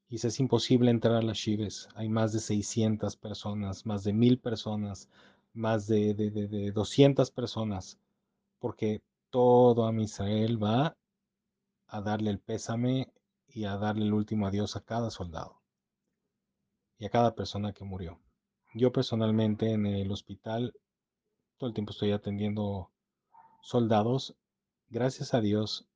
Y 0.07 0.15
es 0.15 0.39
imposible 0.39 0.89
entrar 0.91 1.15
a 1.15 1.21
las 1.21 1.38
Shives. 1.38 1.88
Hay 1.95 2.09
más 2.09 2.33
de 2.33 2.39
600 2.39 3.15
personas, 3.15 3.86
más 3.86 4.03
de 4.03 4.13
1000 4.13 4.39
personas, 4.39 5.07
más 5.53 5.88
de, 5.88 6.13
de, 6.13 6.31
de, 6.31 6.71
200 6.71 7.31
personas, 7.31 8.00
porque 8.59 9.01
todo 9.29 9.88
a 9.88 9.93
Israel 10.01 10.62
va 10.62 10.98
a 11.88 12.01
darle 12.01 12.31
el 12.31 12.39
pésame 12.39 13.12
y 13.48 13.65
a 13.65 13.77
darle 13.77 14.05
el 14.05 14.13
último 14.13 14.48
adiós 14.48 14.75
a 14.75 14.81
cada 14.81 15.12
soldado 15.12 15.62
y 16.98 17.05
a 17.05 17.09
cada 17.09 17.36
persona 17.36 17.74
que 17.74 17.83
murió. 17.83 18.19
Yo 18.74 18.91
personalmente 18.91 19.71
en 19.71 19.86
el 19.86 20.12
hospital 20.12 20.74
todo 21.59 21.67
el 21.67 21.73
tiempo 21.73 21.91
estoy 21.91 22.13
atendiendo 22.13 22.89
soldados. 23.61 24.35
Gracias 24.89 25.33
a 25.33 25.41
Dios, 25.41 25.87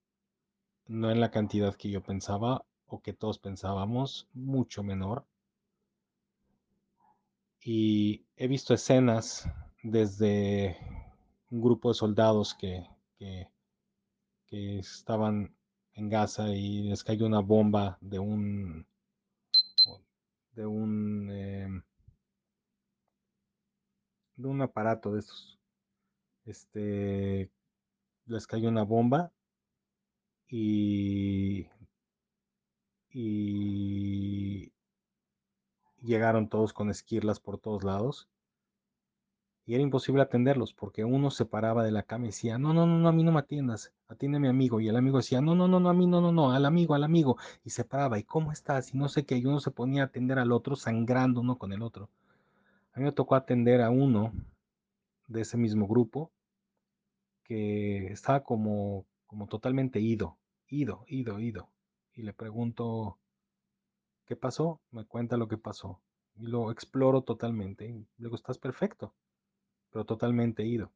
no 0.87 1.09
en 1.09 1.21
la 1.21 1.31
cantidad 1.31 1.75
que 1.75 1.89
yo 1.89 2.03
pensaba 2.03 2.65
o 2.85 3.01
que 3.01 3.13
todos 3.13 3.39
pensábamos, 3.39 4.27
mucho 4.33 4.83
menor. 4.83 5.25
Y 7.61 8.25
he 8.35 8.47
visto 8.47 8.73
escenas 8.73 9.49
desde 9.81 10.77
un 11.49 11.61
grupo 11.61 11.89
de 11.89 11.95
soldados 11.95 12.53
que, 12.53 12.85
que, 13.17 13.47
estaban 14.79 15.55
en 15.93 16.09
Gaza 16.09 16.49
y 16.49 16.83
les 16.83 17.03
cayó 17.03 17.25
una 17.25 17.39
bomba 17.39 17.97
de 18.01 18.19
un 18.19 18.85
de 20.55 20.65
un 20.65 21.31
em, 21.31 21.83
de 24.35 24.47
un 24.47 24.61
aparato 24.61 25.11
de 25.13 25.19
estos. 25.19 25.52
Este, 26.45 27.49
les 28.25 28.47
cayó 28.47 28.69
una 28.69 28.83
bomba 28.83 29.31
y, 30.47 31.67
llegaron 36.01 36.49
todos 36.49 36.73
con 36.73 36.89
esquirlas 36.89 37.39
por 37.39 37.57
todos 37.57 37.83
lados. 37.83 38.27
Y 39.65 39.75
era 39.75 39.83
imposible 39.83 40.21
atenderlos 40.21 40.73
porque 40.73 41.05
uno 41.05 41.31
se 41.31 41.45
paraba 41.45 41.83
de 41.83 41.91
la 41.91 42.03
cama 42.03 42.25
y 42.25 42.27
decía, 42.27 42.57
no, 42.57 42.73
no, 42.73 42.85
no, 42.85 42.99
no, 42.99 43.07
a 43.07 43.13
mí 43.13 43.23
no 43.23 43.31
me 43.31 43.39
atiendas, 43.39 43.93
atiende 44.09 44.37
a 44.37 44.41
mi 44.41 44.49
amigo. 44.49 44.81
Y 44.81 44.89
el 44.89 44.95
amigo 44.97 45.17
decía, 45.17 45.39
no, 45.39 45.55
no, 45.55 45.69
no, 45.69 45.79
no, 45.79 45.89
a 45.89 45.93
mí 45.93 46.05
no, 46.05 46.19
no, 46.19 46.33
no, 46.33 46.51
al 46.51 46.65
amigo, 46.65 46.95
al 46.95 47.03
amigo. 47.05 47.37
Y 47.63 47.69
se 47.69 47.85
paraba, 47.85 48.19
¿y 48.19 48.23
cómo 48.23 48.51
estás? 48.51 48.93
Y 48.93 48.97
no 48.97 49.07
sé 49.07 49.25
qué, 49.25 49.37
y 49.37 49.45
uno 49.45 49.61
se 49.61 49.71
ponía 49.71 50.03
a 50.03 50.05
atender 50.07 50.37
al 50.37 50.51
otro 50.51 50.75
sangrando 50.75 51.39
uno 51.41 51.57
con 51.57 51.71
el 51.71 51.81
otro. 51.81 52.09
A 52.93 52.99
mí 52.99 53.05
me 53.05 53.13
tocó 53.13 53.35
atender 53.35 53.81
a 53.81 53.89
uno 53.89 54.33
de 55.27 55.41
ese 55.41 55.57
mismo 55.57 55.87
grupo, 55.87 56.31
que 57.43 58.07
estaba 58.07 58.43
como, 58.43 59.05
como 59.25 59.47
totalmente 59.47 59.99
ido, 59.99 60.37
ido, 60.67 61.05
ido, 61.07 61.39
ido. 61.39 61.69
Y 62.13 62.23
le 62.23 62.33
pregunto, 62.33 63.19
¿qué 64.25 64.35
pasó? 64.35 64.81
Me 64.91 65.05
cuenta 65.05 65.37
lo 65.37 65.47
que 65.47 65.57
pasó. 65.57 66.01
Y 66.35 66.47
lo 66.47 66.71
exploro 66.71 67.21
totalmente. 67.23 67.87
Y 67.87 68.07
luego 68.17 68.35
estás 68.35 68.57
perfecto, 68.57 69.13
pero 69.91 70.05
totalmente 70.05 70.65
ido. 70.65 70.91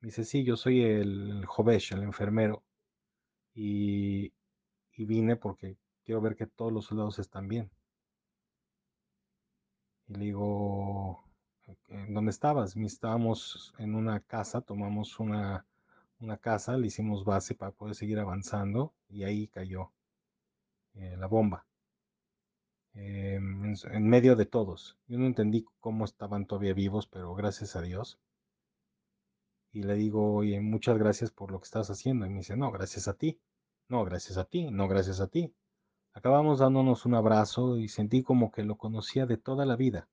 Me 0.00 0.08
dice, 0.08 0.24
sí, 0.24 0.44
yo 0.44 0.56
soy 0.56 0.82
el 0.82 1.44
Jovesh, 1.46 1.92
el 1.92 2.02
enfermero. 2.02 2.64
Y, 3.54 4.32
y 4.94 5.04
vine 5.04 5.36
porque 5.36 5.76
quiero 6.04 6.20
ver 6.20 6.36
que 6.36 6.46
todos 6.46 6.72
los 6.72 6.86
soldados 6.86 7.18
están 7.18 7.48
bien. 7.48 7.70
Y 10.08 10.14
le 10.14 10.24
digo, 10.26 11.24
¿en 11.88 12.14
dónde 12.14 12.30
estabas? 12.30 12.76
Estábamos 12.76 13.74
en 13.78 13.94
una 13.94 14.20
casa, 14.20 14.60
tomamos 14.60 15.18
una, 15.20 15.66
una 16.20 16.36
casa, 16.36 16.76
le 16.76 16.86
hicimos 16.88 17.24
base 17.24 17.54
para 17.54 17.72
poder 17.72 17.94
seguir 17.94 18.18
avanzando 18.18 18.92
y 19.08 19.24
ahí 19.24 19.48
cayó 19.48 19.90
eh, 20.94 21.16
la 21.18 21.26
bomba. 21.26 21.66
Eh, 22.94 23.36
en, 23.36 23.74
en, 23.90 24.08
medio 24.08 24.36
de 24.36 24.46
todos. 24.46 24.98
Yo 25.08 25.18
no 25.18 25.26
entendí 25.26 25.64
cómo 25.80 26.04
estaban 26.04 26.46
todavía 26.46 26.74
vivos, 26.74 27.06
pero 27.06 27.34
gracias 27.34 27.76
a 27.76 27.82
Dios. 27.82 28.18
Y 29.72 29.82
le 29.82 29.94
digo, 29.94 30.34
oye, 30.34 30.60
muchas 30.60 30.98
gracias 30.98 31.30
por 31.30 31.50
lo 31.50 31.58
que 31.58 31.64
estás 31.64 31.88
haciendo. 31.90 32.26
Y 32.26 32.30
me 32.30 32.38
dice, 32.38 32.56
no, 32.56 32.70
gracias 32.70 33.08
a 33.08 33.14
ti. 33.14 33.40
No, 33.88 34.04
gracias 34.04 34.36
a 34.36 34.44
ti. 34.44 34.70
No, 34.70 34.86
gracias 34.88 35.20
a 35.20 35.28
ti. 35.28 35.54
Acabamos 36.12 36.58
dándonos 36.58 37.06
un 37.06 37.14
abrazo 37.14 37.78
y 37.78 37.88
sentí 37.88 38.22
como 38.22 38.52
que 38.52 38.64
lo 38.64 38.76
conocía 38.76 39.24
de 39.24 39.38
toda 39.38 39.64
la 39.64 39.76
vida. 39.76 40.08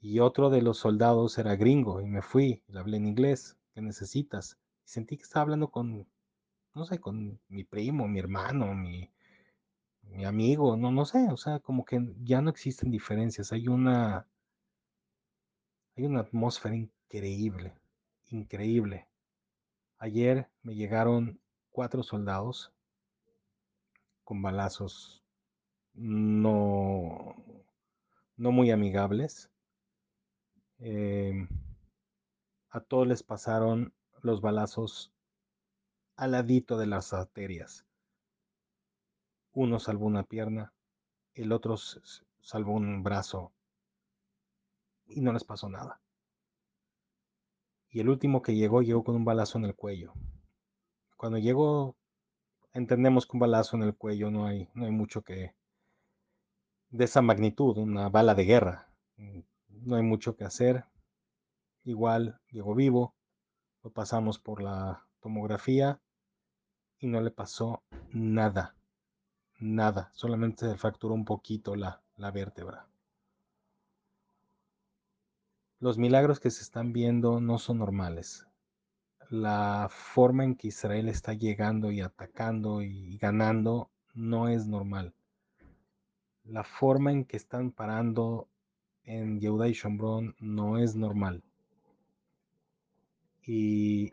Y 0.00 0.20
otro 0.20 0.50
de 0.50 0.62
los 0.62 0.78
soldados 0.78 1.38
era 1.38 1.56
gringo 1.56 2.00
y 2.00 2.06
me 2.06 2.22
fui, 2.22 2.62
le 2.68 2.80
hablé 2.80 2.96
en 2.96 3.06
inglés, 3.06 3.56
¿qué 3.74 3.82
necesitas? 3.82 4.58
Y 4.84 4.88
sentí 4.88 5.16
que 5.16 5.22
estaba 5.22 5.42
hablando 5.42 5.70
con, 5.70 6.08
no 6.74 6.84
sé, 6.84 6.98
con 6.98 7.40
mi 7.48 7.64
primo, 7.64 8.08
mi 8.08 8.18
hermano, 8.18 8.74
mi, 8.74 9.10
mi 10.02 10.24
amigo, 10.24 10.76
no, 10.76 10.90
no 10.90 11.04
sé, 11.04 11.28
o 11.30 11.36
sea, 11.36 11.60
como 11.60 11.84
que 11.84 12.00
ya 12.22 12.40
no 12.40 12.50
existen 12.50 12.90
diferencias, 12.90 13.52
hay 13.52 13.68
una, 13.68 14.26
hay 15.96 16.04
una 16.04 16.20
atmósfera 16.20 16.74
increíble, 16.74 17.74
increíble. 18.30 19.06
Ayer 19.98 20.48
me 20.62 20.74
llegaron 20.74 21.40
cuatro 21.70 22.02
soldados 22.02 22.72
con 24.24 24.40
balazos 24.40 25.20
no, 25.94 27.34
no 28.36 28.52
muy 28.52 28.70
amigables. 28.70 29.50
Eh, 30.82 31.46
a 32.70 32.80
todos 32.80 33.06
les 33.06 33.22
pasaron 33.22 33.92
los 34.22 34.40
balazos 34.40 35.12
al 36.16 36.32
ladito 36.32 36.78
de 36.78 36.86
las 36.86 37.12
arterias. 37.12 37.84
Uno 39.52 39.78
salvó 39.78 40.06
una 40.06 40.22
pierna, 40.22 40.72
el 41.34 41.52
otro 41.52 41.76
salvó 42.40 42.72
un 42.72 43.02
brazo 43.02 43.52
y 45.06 45.20
no 45.20 45.32
les 45.32 45.44
pasó 45.44 45.68
nada. 45.68 46.00
Y 47.90 48.00
el 48.00 48.08
último 48.08 48.40
que 48.40 48.54
llegó 48.54 48.80
llegó 48.80 49.04
con 49.04 49.16
un 49.16 49.24
balazo 49.24 49.58
en 49.58 49.64
el 49.64 49.74
cuello. 49.74 50.14
Cuando 51.16 51.36
llegó, 51.36 51.96
entendemos 52.72 53.26
que 53.26 53.32
un 53.36 53.40
balazo 53.40 53.76
en 53.76 53.82
el 53.82 53.94
cuello 53.94 54.30
no 54.30 54.46
hay, 54.46 54.70
no 54.72 54.86
hay 54.86 54.92
mucho 54.92 55.22
que... 55.22 55.54
de 56.90 57.04
esa 57.04 57.20
magnitud, 57.20 57.76
una 57.76 58.08
bala 58.08 58.34
de 58.34 58.44
guerra. 58.44 58.88
No 59.82 59.96
hay 59.96 60.02
mucho 60.02 60.36
que 60.36 60.44
hacer. 60.44 60.84
Igual 61.84 62.38
llegó 62.50 62.74
vivo, 62.74 63.14
lo 63.82 63.90
pasamos 63.90 64.38
por 64.38 64.62
la 64.62 65.06
tomografía 65.20 66.00
y 66.98 67.06
no 67.06 67.20
le 67.22 67.30
pasó 67.30 67.82
nada, 68.10 68.76
nada, 69.58 70.10
solamente 70.12 70.68
se 70.68 70.76
fracturó 70.76 71.14
un 71.14 71.24
poquito 71.24 71.74
la, 71.74 72.02
la 72.16 72.30
vértebra. 72.30 72.86
Los 75.78 75.96
milagros 75.96 76.40
que 76.40 76.50
se 76.50 76.62
están 76.62 76.92
viendo 76.92 77.40
no 77.40 77.58
son 77.58 77.78
normales. 77.78 78.46
La 79.30 79.88
forma 79.90 80.44
en 80.44 80.56
que 80.56 80.68
Israel 80.68 81.08
está 81.08 81.32
llegando 81.32 81.90
y 81.90 82.02
atacando 82.02 82.82
y 82.82 83.16
ganando 83.16 83.90
no 84.12 84.48
es 84.48 84.66
normal. 84.66 85.14
La 86.44 86.64
forma 86.64 87.12
en 87.12 87.24
que 87.24 87.38
están 87.38 87.70
parando 87.70 88.49
en 89.10 89.40
Yehuda 89.40 89.66
y 89.68 89.72
Shomron 89.72 90.36
no 90.38 90.78
es 90.78 90.94
normal. 90.94 91.42
Y, 93.44 94.12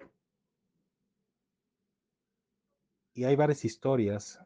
y 3.14 3.24
hay 3.26 3.36
varias 3.36 3.64
historias 3.64 4.40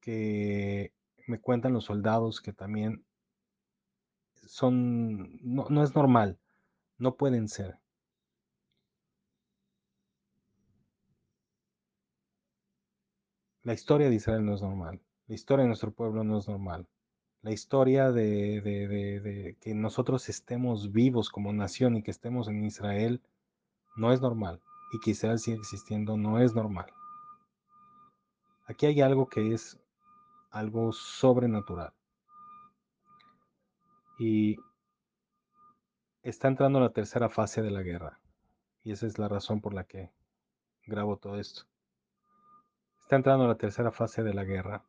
que 0.00 0.92
me 1.28 1.40
cuentan 1.40 1.72
los 1.72 1.84
soldados 1.84 2.40
que 2.40 2.52
también 2.52 3.04
son, 4.46 5.38
no, 5.42 5.66
no 5.70 5.84
es 5.84 5.94
normal, 5.94 6.38
no 6.98 7.16
pueden 7.16 7.48
ser. 7.48 7.78
La 13.62 13.74
historia 13.74 14.08
de 14.08 14.14
Israel 14.16 14.44
no 14.44 14.54
es 14.54 14.62
normal, 14.62 15.00
la 15.28 15.34
historia 15.34 15.62
de 15.62 15.68
nuestro 15.68 15.92
pueblo 15.92 16.24
no 16.24 16.38
es 16.38 16.48
normal, 16.48 16.88
la 17.42 17.52
historia 17.52 18.10
de, 18.10 19.56
que 19.60 19.74
nosotros 19.74 20.28
estemos 20.28 20.92
vivos 20.92 21.30
como 21.30 21.52
nación 21.52 21.96
y 21.96 22.02
que 22.02 22.10
estemos 22.10 22.48
en 22.48 22.64
Israel 22.64 23.22
no 23.96 24.12
es 24.12 24.20
normal 24.20 24.60
y 24.92 25.00
que 25.00 25.10
Israel 25.10 25.38
siga 25.38 25.58
existiendo 25.58 26.16
no 26.16 26.40
es 26.40 26.54
normal. 26.54 26.86
Aquí 28.66 28.86
hay 28.86 29.00
algo 29.00 29.28
que 29.28 29.54
es 29.54 29.78
algo 30.50 30.92
sobrenatural. 30.92 31.92
Y 34.18 34.56
está 36.22 36.48
entrando 36.48 36.80
la 36.80 36.90
tercera 36.90 37.28
fase 37.28 37.62
de 37.62 37.70
la 37.70 37.82
guerra. 37.82 38.18
Y 38.82 38.92
esa 38.92 39.06
es 39.06 39.18
la 39.18 39.28
razón 39.28 39.60
por 39.60 39.74
la 39.74 39.84
que 39.84 40.10
grabo 40.86 41.16
todo 41.16 41.38
esto. 41.38 41.62
Está 43.00 43.16
entrando 43.16 43.46
la 43.46 43.56
tercera 43.56 43.92
fase 43.92 44.22
de 44.22 44.34
la 44.34 44.44
guerra. 44.44 44.84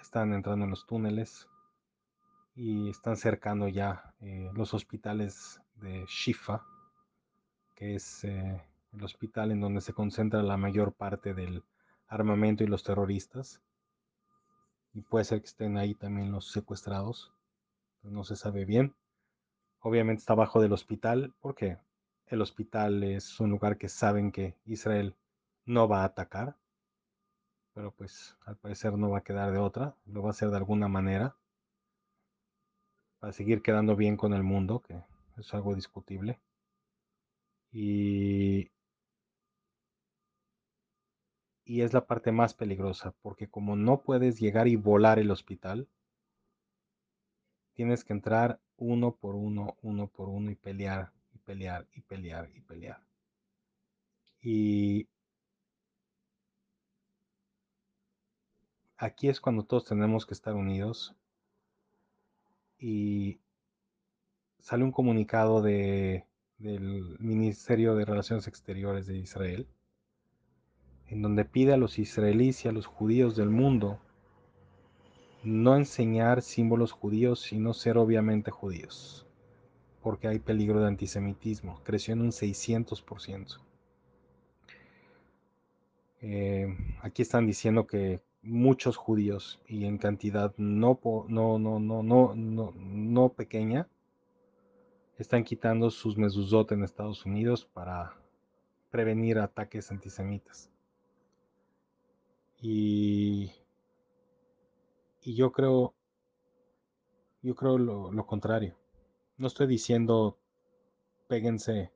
Están 0.00 0.32
entrando 0.32 0.64
en 0.64 0.70
los 0.70 0.86
túneles 0.86 1.48
y 2.54 2.88
están 2.88 3.16
cercando 3.16 3.68
ya 3.68 4.14
eh, 4.20 4.50
los 4.54 4.74
hospitales 4.74 5.60
de 5.76 6.04
Shifa, 6.08 6.64
que 7.74 7.94
es 7.94 8.24
eh, 8.24 8.60
el 8.92 9.04
hospital 9.04 9.52
en 9.52 9.60
donde 9.60 9.80
se 9.80 9.92
concentra 9.92 10.42
la 10.42 10.56
mayor 10.56 10.92
parte 10.92 11.34
del 11.34 11.64
armamento 12.08 12.64
y 12.64 12.66
los 12.66 12.82
terroristas. 12.82 13.60
Y 14.92 15.02
puede 15.02 15.24
ser 15.24 15.40
que 15.40 15.46
estén 15.46 15.76
ahí 15.76 15.94
también 15.94 16.32
los 16.32 16.50
secuestrados. 16.50 17.32
No 18.02 18.24
se 18.24 18.36
sabe 18.36 18.64
bien. 18.64 18.94
Obviamente 19.80 20.20
está 20.20 20.32
abajo 20.32 20.60
del 20.60 20.72
hospital 20.72 21.34
porque 21.40 21.78
el 22.26 22.42
hospital 22.42 23.04
es 23.04 23.38
un 23.38 23.50
lugar 23.50 23.78
que 23.78 23.88
saben 23.88 24.32
que 24.32 24.56
Israel 24.64 25.14
no 25.66 25.88
va 25.88 26.02
a 26.02 26.06
atacar. 26.06 26.56
Pero 27.80 27.92
pues 27.92 28.36
al 28.44 28.58
parecer 28.58 28.92
no 28.98 29.08
va 29.08 29.20
a 29.20 29.24
quedar 29.24 29.50
de 29.52 29.56
otra. 29.56 29.96
Lo 30.04 30.20
va 30.20 30.28
a 30.28 30.30
hacer 30.32 30.50
de 30.50 30.58
alguna 30.58 30.86
manera. 30.86 31.34
Para 33.18 33.32
seguir 33.32 33.62
quedando 33.62 33.96
bien 33.96 34.18
con 34.18 34.34
el 34.34 34.42
mundo, 34.42 34.80
que 34.82 35.02
es 35.38 35.54
algo 35.54 35.74
discutible. 35.74 36.38
Y 37.72 38.70
y 41.64 41.80
es 41.80 41.94
la 41.94 42.06
parte 42.06 42.32
más 42.32 42.52
peligrosa, 42.52 43.14
porque 43.22 43.48
como 43.48 43.76
no 43.76 44.02
puedes 44.02 44.38
llegar 44.38 44.68
y 44.68 44.76
volar 44.76 45.18
el 45.18 45.30
hospital, 45.30 45.88
tienes 47.72 48.04
que 48.04 48.12
entrar 48.12 48.60
uno 48.76 49.16
por 49.16 49.36
uno, 49.36 49.78
uno 49.80 50.06
por 50.06 50.28
uno 50.28 50.50
y 50.50 50.54
pelear, 50.54 51.12
y 51.32 51.38
pelear, 51.38 51.88
y 51.94 52.02
pelear, 52.02 52.50
y 52.54 52.60
pelear. 52.60 53.02
Y 54.42 55.08
aquí 59.00 59.28
es 59.28 59.40
cuando 59.40 59.64
todos 59.64 59.86
tenemos 59.86 60.26
que 60.26 60.34
estar 60.34 60.54
unidos 60.54 61.16
y 62.78 63.40
sale 64.58 64.84
un 64.84 64.92
comunicado 64.92 65.62
de, 65.62 66.26
del 66.58 67.16
Ministerio 67.18 67.94
de 67.94 68.04
Relaciones 68.04 68.46
Exteriores 68.46 69.06
de 69.06 69.16
Israel 69.16 69.66
en 71.08 71.22
donde 71.22 71.46
pide 71.46 71.72
a 71.72 71.78
los 71.78 71.98
israelíes 71.98 72.64
y 72.64 72.68
a 72.68 72.72
los 72.72 72.86
judíos 72.86 73.36
del 73.36 73.48
mundo 73.48 73.98
no 75.42 75.74
enseñar 75.76 76.42
símbolos 76.42 76.92
judíos, 76.92 77.40
sino 77.40 77.72
ser 77.72 77.96
obviamente 77.96 78.50
judíos, 78.50 79.26
porque 80.02 80.28
hay 80.28 80.38
peligro 80.38 80.80
de 80.80 80.88
antisemitismo, 80.88 81.80
creció 81.82 82.12
en 82.12 82.20
un 82.20 82.30
600%. 82.30 83.58
Eh, 86.20 86.76
aquí 87.00 87.22
están 87.22 87.46
diciendo 87.46 87.86
que 87.86 88.20
muchos 88.42 88.96
judíos 88.96 89.60
y 89.66 89.84
en 89.84 89.98
cantidad 89.98 90.54
no, 90.56 90.98
no, 91.28 91.58
no, 91.58 91.78
no, 91.78 92.02
no, 92.02 92.34
no, 92.34 92.72
no 92.76 93.28
pequeña 93.30 93.88
están 95.18 95.44
quitando 95.44 95.90
sus 95.90 96.16
mezuzot 96.16 96.72
en 96.72 96.82
Estados 96.82 97.26
Unidos 97.26 97.66
para 97.66 98.16
prevenir 98.90 99.38
ataques 99.38 99.90
antisemitas. 99.90 100.70
Y, 102.62 103.52
y 105.22 105.34
yo 105.34 105.52
creo, 105.52 105.94
yo 107.42 107.54
creo 107.54 107.78
lo, 107.78 108.10
lo 108.10 108.26
contrario. 108.26 108.76
No 109.36 109.46
estoy 109.46 109.66
diciendo 109.66 110.38
péguense, 111.28 111.92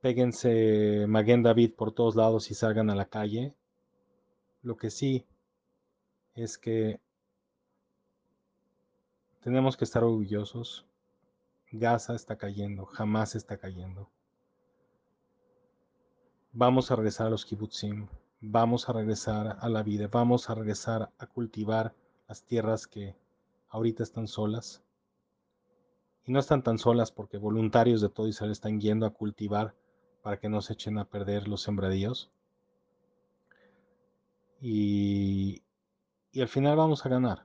péguense 0.00 1.06
Maguen 1.08 1.42
David 1.42 1.74
por 1.74 1.92
todos 1.92 2.16
lados 2.16 2.50
y 2.50 2.54
salgan 2.54 2.90
a 2.90 2.96
la 2.96 3.06
calle. 3.06 3.54
Lo 4.62 4.76
que 4.76 4.90
sí 4.90 5.26
es 6.34 6.56
que 6.56 7.00
tenemos 9.40 9.76
que 9.76 9.84
estar 9.84 10.04
orgullosos. 10.04 10.86
Gaza 11.72 12.14
está 12.14 12.36
cayendo, 12.36 12.84
jamás 12.86 13.34
está 13.34 13.56
cayendo. 13.56 14.08
Vamos 16.52 16.90
a 16.90 16.96
regresar 16.96 17.26
a 17.26 17.30
los 17.30 17.44
kibbutzim, 17.44 18.06
vamos 18.40 18.88
a 18.88 18.92
regresar 18.92 19.56
a 19.58 19.68
la 19.68 19.82
vida, 19.82 20.06
vamos 20.06 20.48
a 20.48 20.54
regresar 20.54 21.10
a 21.18 21.26
cultivar 21.26 21.94
las 22.28 22.44
tierras 22.44 22.86
que 22.86 23.16
ahorita 23.68 24.04
están 24.04 24.28
solas. 24.28 24.82
Y 26.24 26.30
no 26.30 26.38
están 26.38 26.62
tan 26.62 26.78
solas 26.78 27.10
porque 27.10 27.36
voluntarios 27.36 28.00
de 28.00 28.10
todo 28.10 28.28
Israel 28.28 28.52
están 28.52 28.80
yendo 28.80 29.06
a 29.06 29.14
cultivar 29.14 29.74
para 30.22 30.38
que 30.38 30.48
no 30.48 30.62
se 30.62 30.74
echen 30.74 30.98
a 30.98 31.04
perder 31.04 31.48
los 31.48 31.62
sembradíos. 31.62 32.30
Y, 34.64 35.60
al 36.40 36.46
final 36.46 36.76
vamos 36.76 37.04
a 37.04 37.08
ganar. 37.08 37.44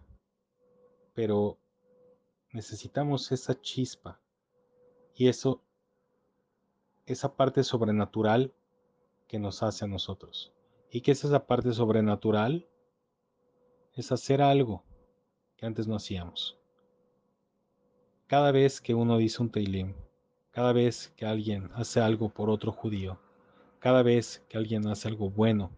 Pero 1.16 1.58
necesitamos 2.52 3.32
esa 3.32 3.60
chispa 3.60 4.22
y 5.16 5.28
eso, 5.28 5.64
esa 7.08 7.36
parte 7.36 7.64
sobrenatural 7.64 8.54
que 9.28 9.40
nos 9.40 9.64
hace 9.64 9.86
a 9.86 9.88
nosotros. 9.88 10.54
¿Y 10.92 11.02
qué 11.02 11.12
es 11.12 11.24
esa 11.24 11.48
parte 11.48 11.74
sobrenatural? 11.74 12.68
Es 13.94 14.12
hacer 14.12 14.44
algo 14.44 14.84
que 15.56 15.66
antes 15.66 15.88
no 15.88 15.96
hacíamos. 15.96 16.60
Cada 18.28 18.52
vez 18.52 18.80
que 18.80 18.94
uno 18.94 19.18
dice 19.18 19.42
un 19.42 19.50
Teilim, 19.50 19.96
cada 20.52 20.72
vez 20.72 21.12
que 21.18 21.26
alguien 21.26 21.72
hace 21.74 22.00
algo 22.00 22.30
por 22.30 22.52
otro 22.52 22.72
judío, 22.72 23.20
cada 23.80 24.04
vez 24.04 24.46
que 24.50 24.58
alguien 24.60 24.86
hace 24.88 25.08
algo 25.08 25.32
bueno, 25.32 25.72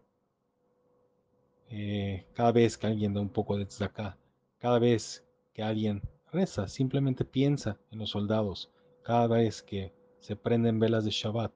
eh, 1.69 2.25
cada 2.33 2.51
vez 2.51 2.77
que 2.77 2.87
alguien 2.87 3.13
da 3.13 3.21
un 3.21 3.29
poco 3.29 3.57
de 3.57 3.65
tzedakah, 3.65 4.17
cada 4.57 4.79
vez 4.79 5.23
que 5.53 5.61
alguien 5.61 6.01
reza, 6.31 6.67
simplemente 6.67 7.25
piensa 7.25 7.79
en 7.91 7.99
los 7.99 8.09
soldados, 8.09 8.71
cada 9.03 9.27
vez 9.27 9.61
que 9.61 9.93
se 10.19 10.35
prenden 10.35 10.79
velas 10.79 11.05
de 11.05 11.11
Shabbat, 11.11 11.53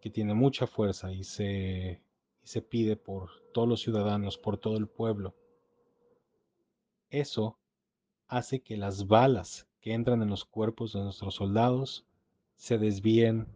que 0.00 0.10
tiene 0.10 0.34
mucha 0.34 0.66
fuerza 0.66 1.12
y 1.12 1.24
se, 1.24 2.00
y 2.42 2.46
se 2.46 2.62
pide 2.62 2.96
por 2.96 3.30
todos 3.52 3.68
los 3.68 3.80
ciudadanos, 3.80 4.38
por 4.38 4.58
todo 4.58 4.76
el 4.76 4.88
pueblo. 4.88 5.34
Eso 7.10 7.58
hace 8.26 8.60
que 8.60 8.76
las 8.76 9.06
balas 9.06 9.66
que 9.80 9.94
entran 9.94 10.22
en 10.22 10.30
los 10.30 10.44
cuerpos 10.44 10.92
de 10.92 11.00
nuestros 11.00 11.36
soldados 11.36 12.04
se 12.56 12.76
desvíen 12.76 13.46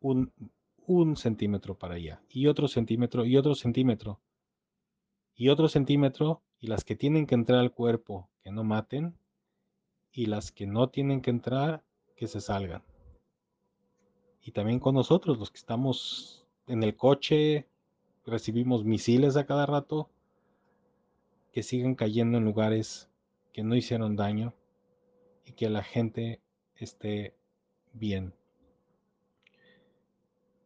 un, 0.00 0.32
un 0.86 1.16
centímetro 1.16 1.76
para 1.76 1.94
allá, 1.94 2.22
y 2.28 2.46
otro 2.46 2.68
centímetro, 2.68 3.24
y 3.24 3.36
otro 3.36 3.54
centímetro, 3.54 4.20
y 5.34 5.48
otro 5.48 5.68
centímetro, 5.68 6.42
y 6.60 6.68
las 6.68 6.84
que 6.84 6.96
tienen 6.96 7.26
que 7.26 7.34
entrar 7.34 7.58
al 7.58 7.72
cuerpo 7.72 8.28
que 8.42 8.50
no 8.50 8.64
maten, 8.64 9.16
y 10.12 10.26
las 10.26 10.52
que 10.52 10.66
no 10.66 10.88
tienen 10.88 11.20
que 11.20 11.30
entrar, 11.30 11.82
que 12.16 12.28
se 12.28 12.40
salgan. 12.40 12.82
Y 14.40 14.52
también 14.52 14.78
con 14.78 14.94
nosotros, 14.94 15.38
los 15.38 15.50
que 15.50 15.58
estamos 15.58 16.46
en 16.66 16.82
el 16.82 16.96
coche, 16.96 17.66
recibimos 18.26 18.84
misiles 18.84 19.36
a 19.36 19.46
cada 19.46 19.66
rato, 19.66 20.10
que 21.52 21.62
siguen 21.62 21.94
cayendo 21.94 22.38
en 22.38 22.44
lugares 22.44 23.08
que 23.52 23.62
no 23.62 23.76
hicieron 23.76 24.16
daño 24.16 24.54
y 25.44 25.52
que 25.52 25.70
la 25.70 25.82
gente 25.82 26.40
esté 26.74 27.34
bien. 27.92 28.34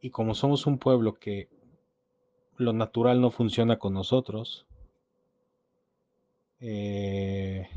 Y 0.01 0.11
como 0.11 0.35
somos 0.35 0.67
un 0.67 0.79
pueblo 0.79 1.15
que 1.15 1.49
lo 2.57 2.73
natural 2.73 3.21
no 3.21 3.31
funciona 3.31 3.79
con 3.79 3.95
nosotros, 3.95 4.67
eh, 6.61 7.69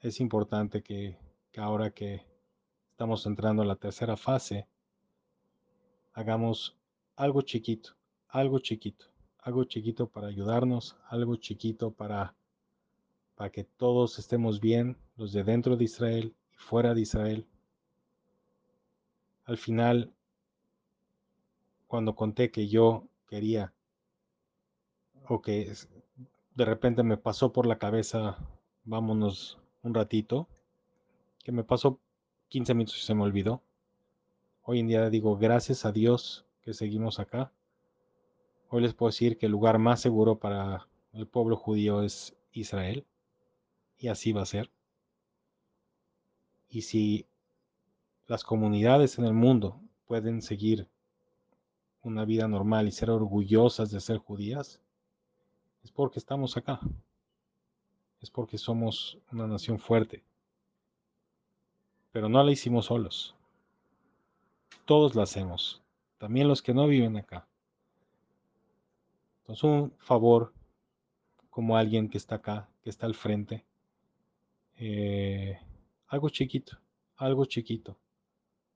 es 0.00 0.20
importante 0.20 0.82
que, 0.82 1.18
que 1.52 1.60
ahora 1.60 1.90
que 1.90 2.24
estamos 2.90 3.26
entrando 3.26 3.62
a 3.62 3.66
la 3.66 3.76
tercera 3.76 4.16
fase, 4.16 4.66
hagamos 6.12 6.76
algo 7.16 7.42
chiquito, 7.42 7.96
algo 8.28 8.58
chiquito, 8.58 9.06
algo 9.38 9.64
chiquito 9.64 10.08
para 10.08 10.28
ayudarnos, 10.28 10.96
algo 11.08 11.36
chiquito 11.36 11.92
para 11.92 12.34
para 13.40 13.52
que 13.52 13.64
todos 13.64 14.18
estemos 14.18 14.60
bien, 14.60 14.98
los 15.16 15.32
de 15.32 15.42
dentro 15.44 15.74
de 15.78 15.84
Israel 15.84 16.34
y 16.52 16.56
fuera 16.58 16.92
de 16.92 17.00
Israel. 17.00 17.46
Al 19.46 19.56
final, 19.56 20.12
cuando 21.90 22.14
conté 22.14 22.52
que 22.52 22.68
yo 22.68 23.08
quería, 23.26 23.74
o 25.28 25.42
que 25.42 25.72
de 26.54 26.64
repente 26.64 27.02
me 27.02 27.16
pasó 27.16 27.52
por 27.52 27.66
la 27.66 27.78
cabeza, 27.78 28.38
vámonos 28.84 29.58
un 29.82 29.92
ratito, 29.92 30.46
que 31.42 31.50
me 31.50 31.64
pasó 31.64 31.98
15 32.46 32.74
minutos 32.74 32.96
y 32.96 33.02
se 33.04 33.14
me 33.16 33.24
olvidó. 33.24 33.60
Hoy 34.62 34.78
en 34.78 34.86
día 34.86 35.10
digo, 35.10 35.36
gracias 35.36 35.84
a 35.84 35.90
Dios 35.90 36.46
que 36.62 36.74
seguimos 36.74 37.18
acá. 37.18 37.50
Hoy 38.68 38.82
les 38.82 38.94
puedo 38.94 39.10
decir 39.10 39.36
que 39.36 39.46
el 39.46 39.52
lugar 39.52 39.80
más 39.80 40.00
seguro 40.00 40.38
para 40.38 40.86
el 41.12 41.26
pueblo 41.26 41.56
judío 41.56 42.04
es 42.04 42.36
Israel 42.52 43.04
y 43.98 44.06
así 44.06 44.30
va 44.30 44.42
a 44.42 44.46
ser. 44.46 44.70
Y 46.68 46.82
si 46.82 47.26
las 48.28 48.44
comunidades 48.44 49.18
en 49.18 49.24
el 49.24 49.34
mundo 49.34 49.80
pueden 50.06 50.40
seguir 50.40 50.88
una 52.02 52.24
vida 52.24 52.48
normal 52.48 52.88
y 52.88 52.92
ser 52.92 53.10
orgullosas 53.10 53.90
de 53.90 54.00
ser 54.00 54.18
judías, 54.18 54.80
es 55.82 55.90
porque 55.90 56.18
estamos 56.18 56.56
acá. 56.56 56.80
Es 58.20 58.30
porque 58.30 58.58
somos 58.58 59.18
una 59.32 59.46
nación 59.46 59.78
fuerte. 59.78 60.22
Pero 62.12 62.28
no 62.28 62.42
la 62.42 62.50
hicimos 62.50 62.86
solos. 62.86 63.34
Todos 64.84 65.14
la 65.14 65.22
hacemos. 65.22 65.82
También 66.18 66.48
los 66.48 66.62
que 66.62 66.74
no 66.74 66.86
viven 66.86 67.16
acá. 67.16 67.46
Entonces 69.40 69.64
un 69.64 69.92
favor 69.98 70.52
como 71.48 71.76
alguien 71.76 72.08
que 72.08 72.18
está 72.18 72.36
acá, 72.36 72.68
que 72.82 72.90
está 72.90 73.06
al 73.06 73.14
frente, 73.14 73.64
eh, 74.76 75.58
algo 76.06 76.28
chiquito, 76.28 76.78
algo 77.16 77.44
chiquito. 77.44 77.98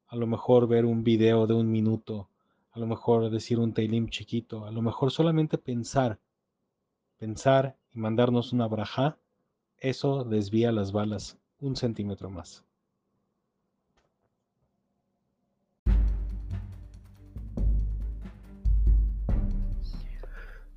A 0.09 0.17
lo 0.17 0.27
mejor 0.27 0.67
ver 0.67 0.85
un 0.85 1.05
video 1.05 1.47
de 1.47 1.55
un 1.55 1.71
minuto, 1.71 2.29
a 2.75 2.81
lo 2.81 2.87
mejor 2.89 3.31
decir 3.31 3.61
un 3.61 3.73
teilim 3.73 4.09
chiquito, 4.09 4.67
a 4.67 4.73
lo 4.73 4.83
mejor 4.83 5.13
solamente 5.13 5.59
pensar, 5.59 6.19
pensar 7.19 7.77
y 7.93 8.01
mandarnos 8.01 8.53
una 8.53 8.67
braja, 8.67 9.17
eso 9.79 10.25
desvía 10.25 10.73
las 10.73 10.91
balas 10.91 11.39
un 11.61 11.77
centímetro 11.77 12.31
más. 12.31 12.65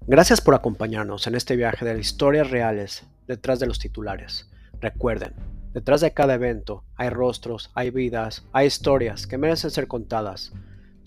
Gracias 0.05 0.39
por 0.39 0.53
acompañarnos 0.53 1.25
en 1.25 1.33
este 1.33 1.55
viaje 1.55 1.83
de 1.83 1.99
historias 1.99 2.51
reales 2.51 3.07
detrás 3.25 3.59
de 3.59 3.65
los 3.65 3.79
titulares. 3.79 4.49
Recuerden, 4.79 5.33
detrás 5.73 6.01
de 6.01 6.13
cada 6.13 6.35
evento 6.35 6.83
hay 6.95 7.09
rostros, 7.09 7.71
hay 7.73 7.89
vidas, 7.89 8.45
hay 8.53 8.67
historias 8.67 9.25
que 9.25 9.39
merecen 9.39 9.71
ser 9.71 9.87
contadas. 9.87 10.53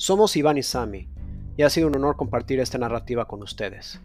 Somos 0.01 0.35
Iván 0.35 0.57
y 0.57 0.63
Sami 0.63 1.11
y 1.59 1.63
ha 1.63 1.69
sido 1.69 1.89
un 1.89 1.95
honor 1.95 2.17
compartir 2.17 2.59
esta 2.59 2.79
narrativa 2.79 3.27
con 3.27 3.43
ustedes. 3.43 4.01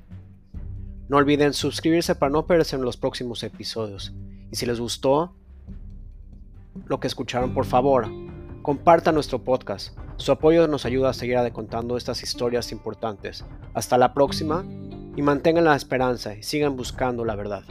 No 1.07 1.15
olviden 1.15 1.53
suscribirse 1.53 2.15
para 2.15 2.33
no 2.33 2.45
perderse 2.45 2.75
en 2.75 2.81
los 2.81 2.97
próximos 2.97 3.41
episodios. 3.43 4.13
Y 4.51 4.57
si 4.57 4.65
les 4.65 4.81
gustó 4.81 5.37
lo 6.87 6.99
que 6.99 7.07
escucharon, 7.07 7.53
por 7.53 7.63
favor, 7.63 8.07
compartan 8.61 9.15
nuestro 9.15 9.41
podcast. 9.45 9.97
Su 10.17 10.33
apoyo 10.33 10.67
nos 10.67 10.85
ayuda 10.85 11.11
a 11.11 11.13
seguir 11.13 11.37
contando 11.53 11.95
estas 11.95 12.23
historias 12.23 12.73
importantes. 12.73 13.45
Hasta 13.73 13.97
la 13.97 14.13
próxima 14.13 14.65
y 15.15 15.21
mantengan 15.21 15.63
la 15.63 15.77
esperanza 15.77 16.35
y 16.35 16.43
sigan 16.43 16.75
buscando 16.75 17.23
la 17.23 17.37
verdad. 17.37 17.63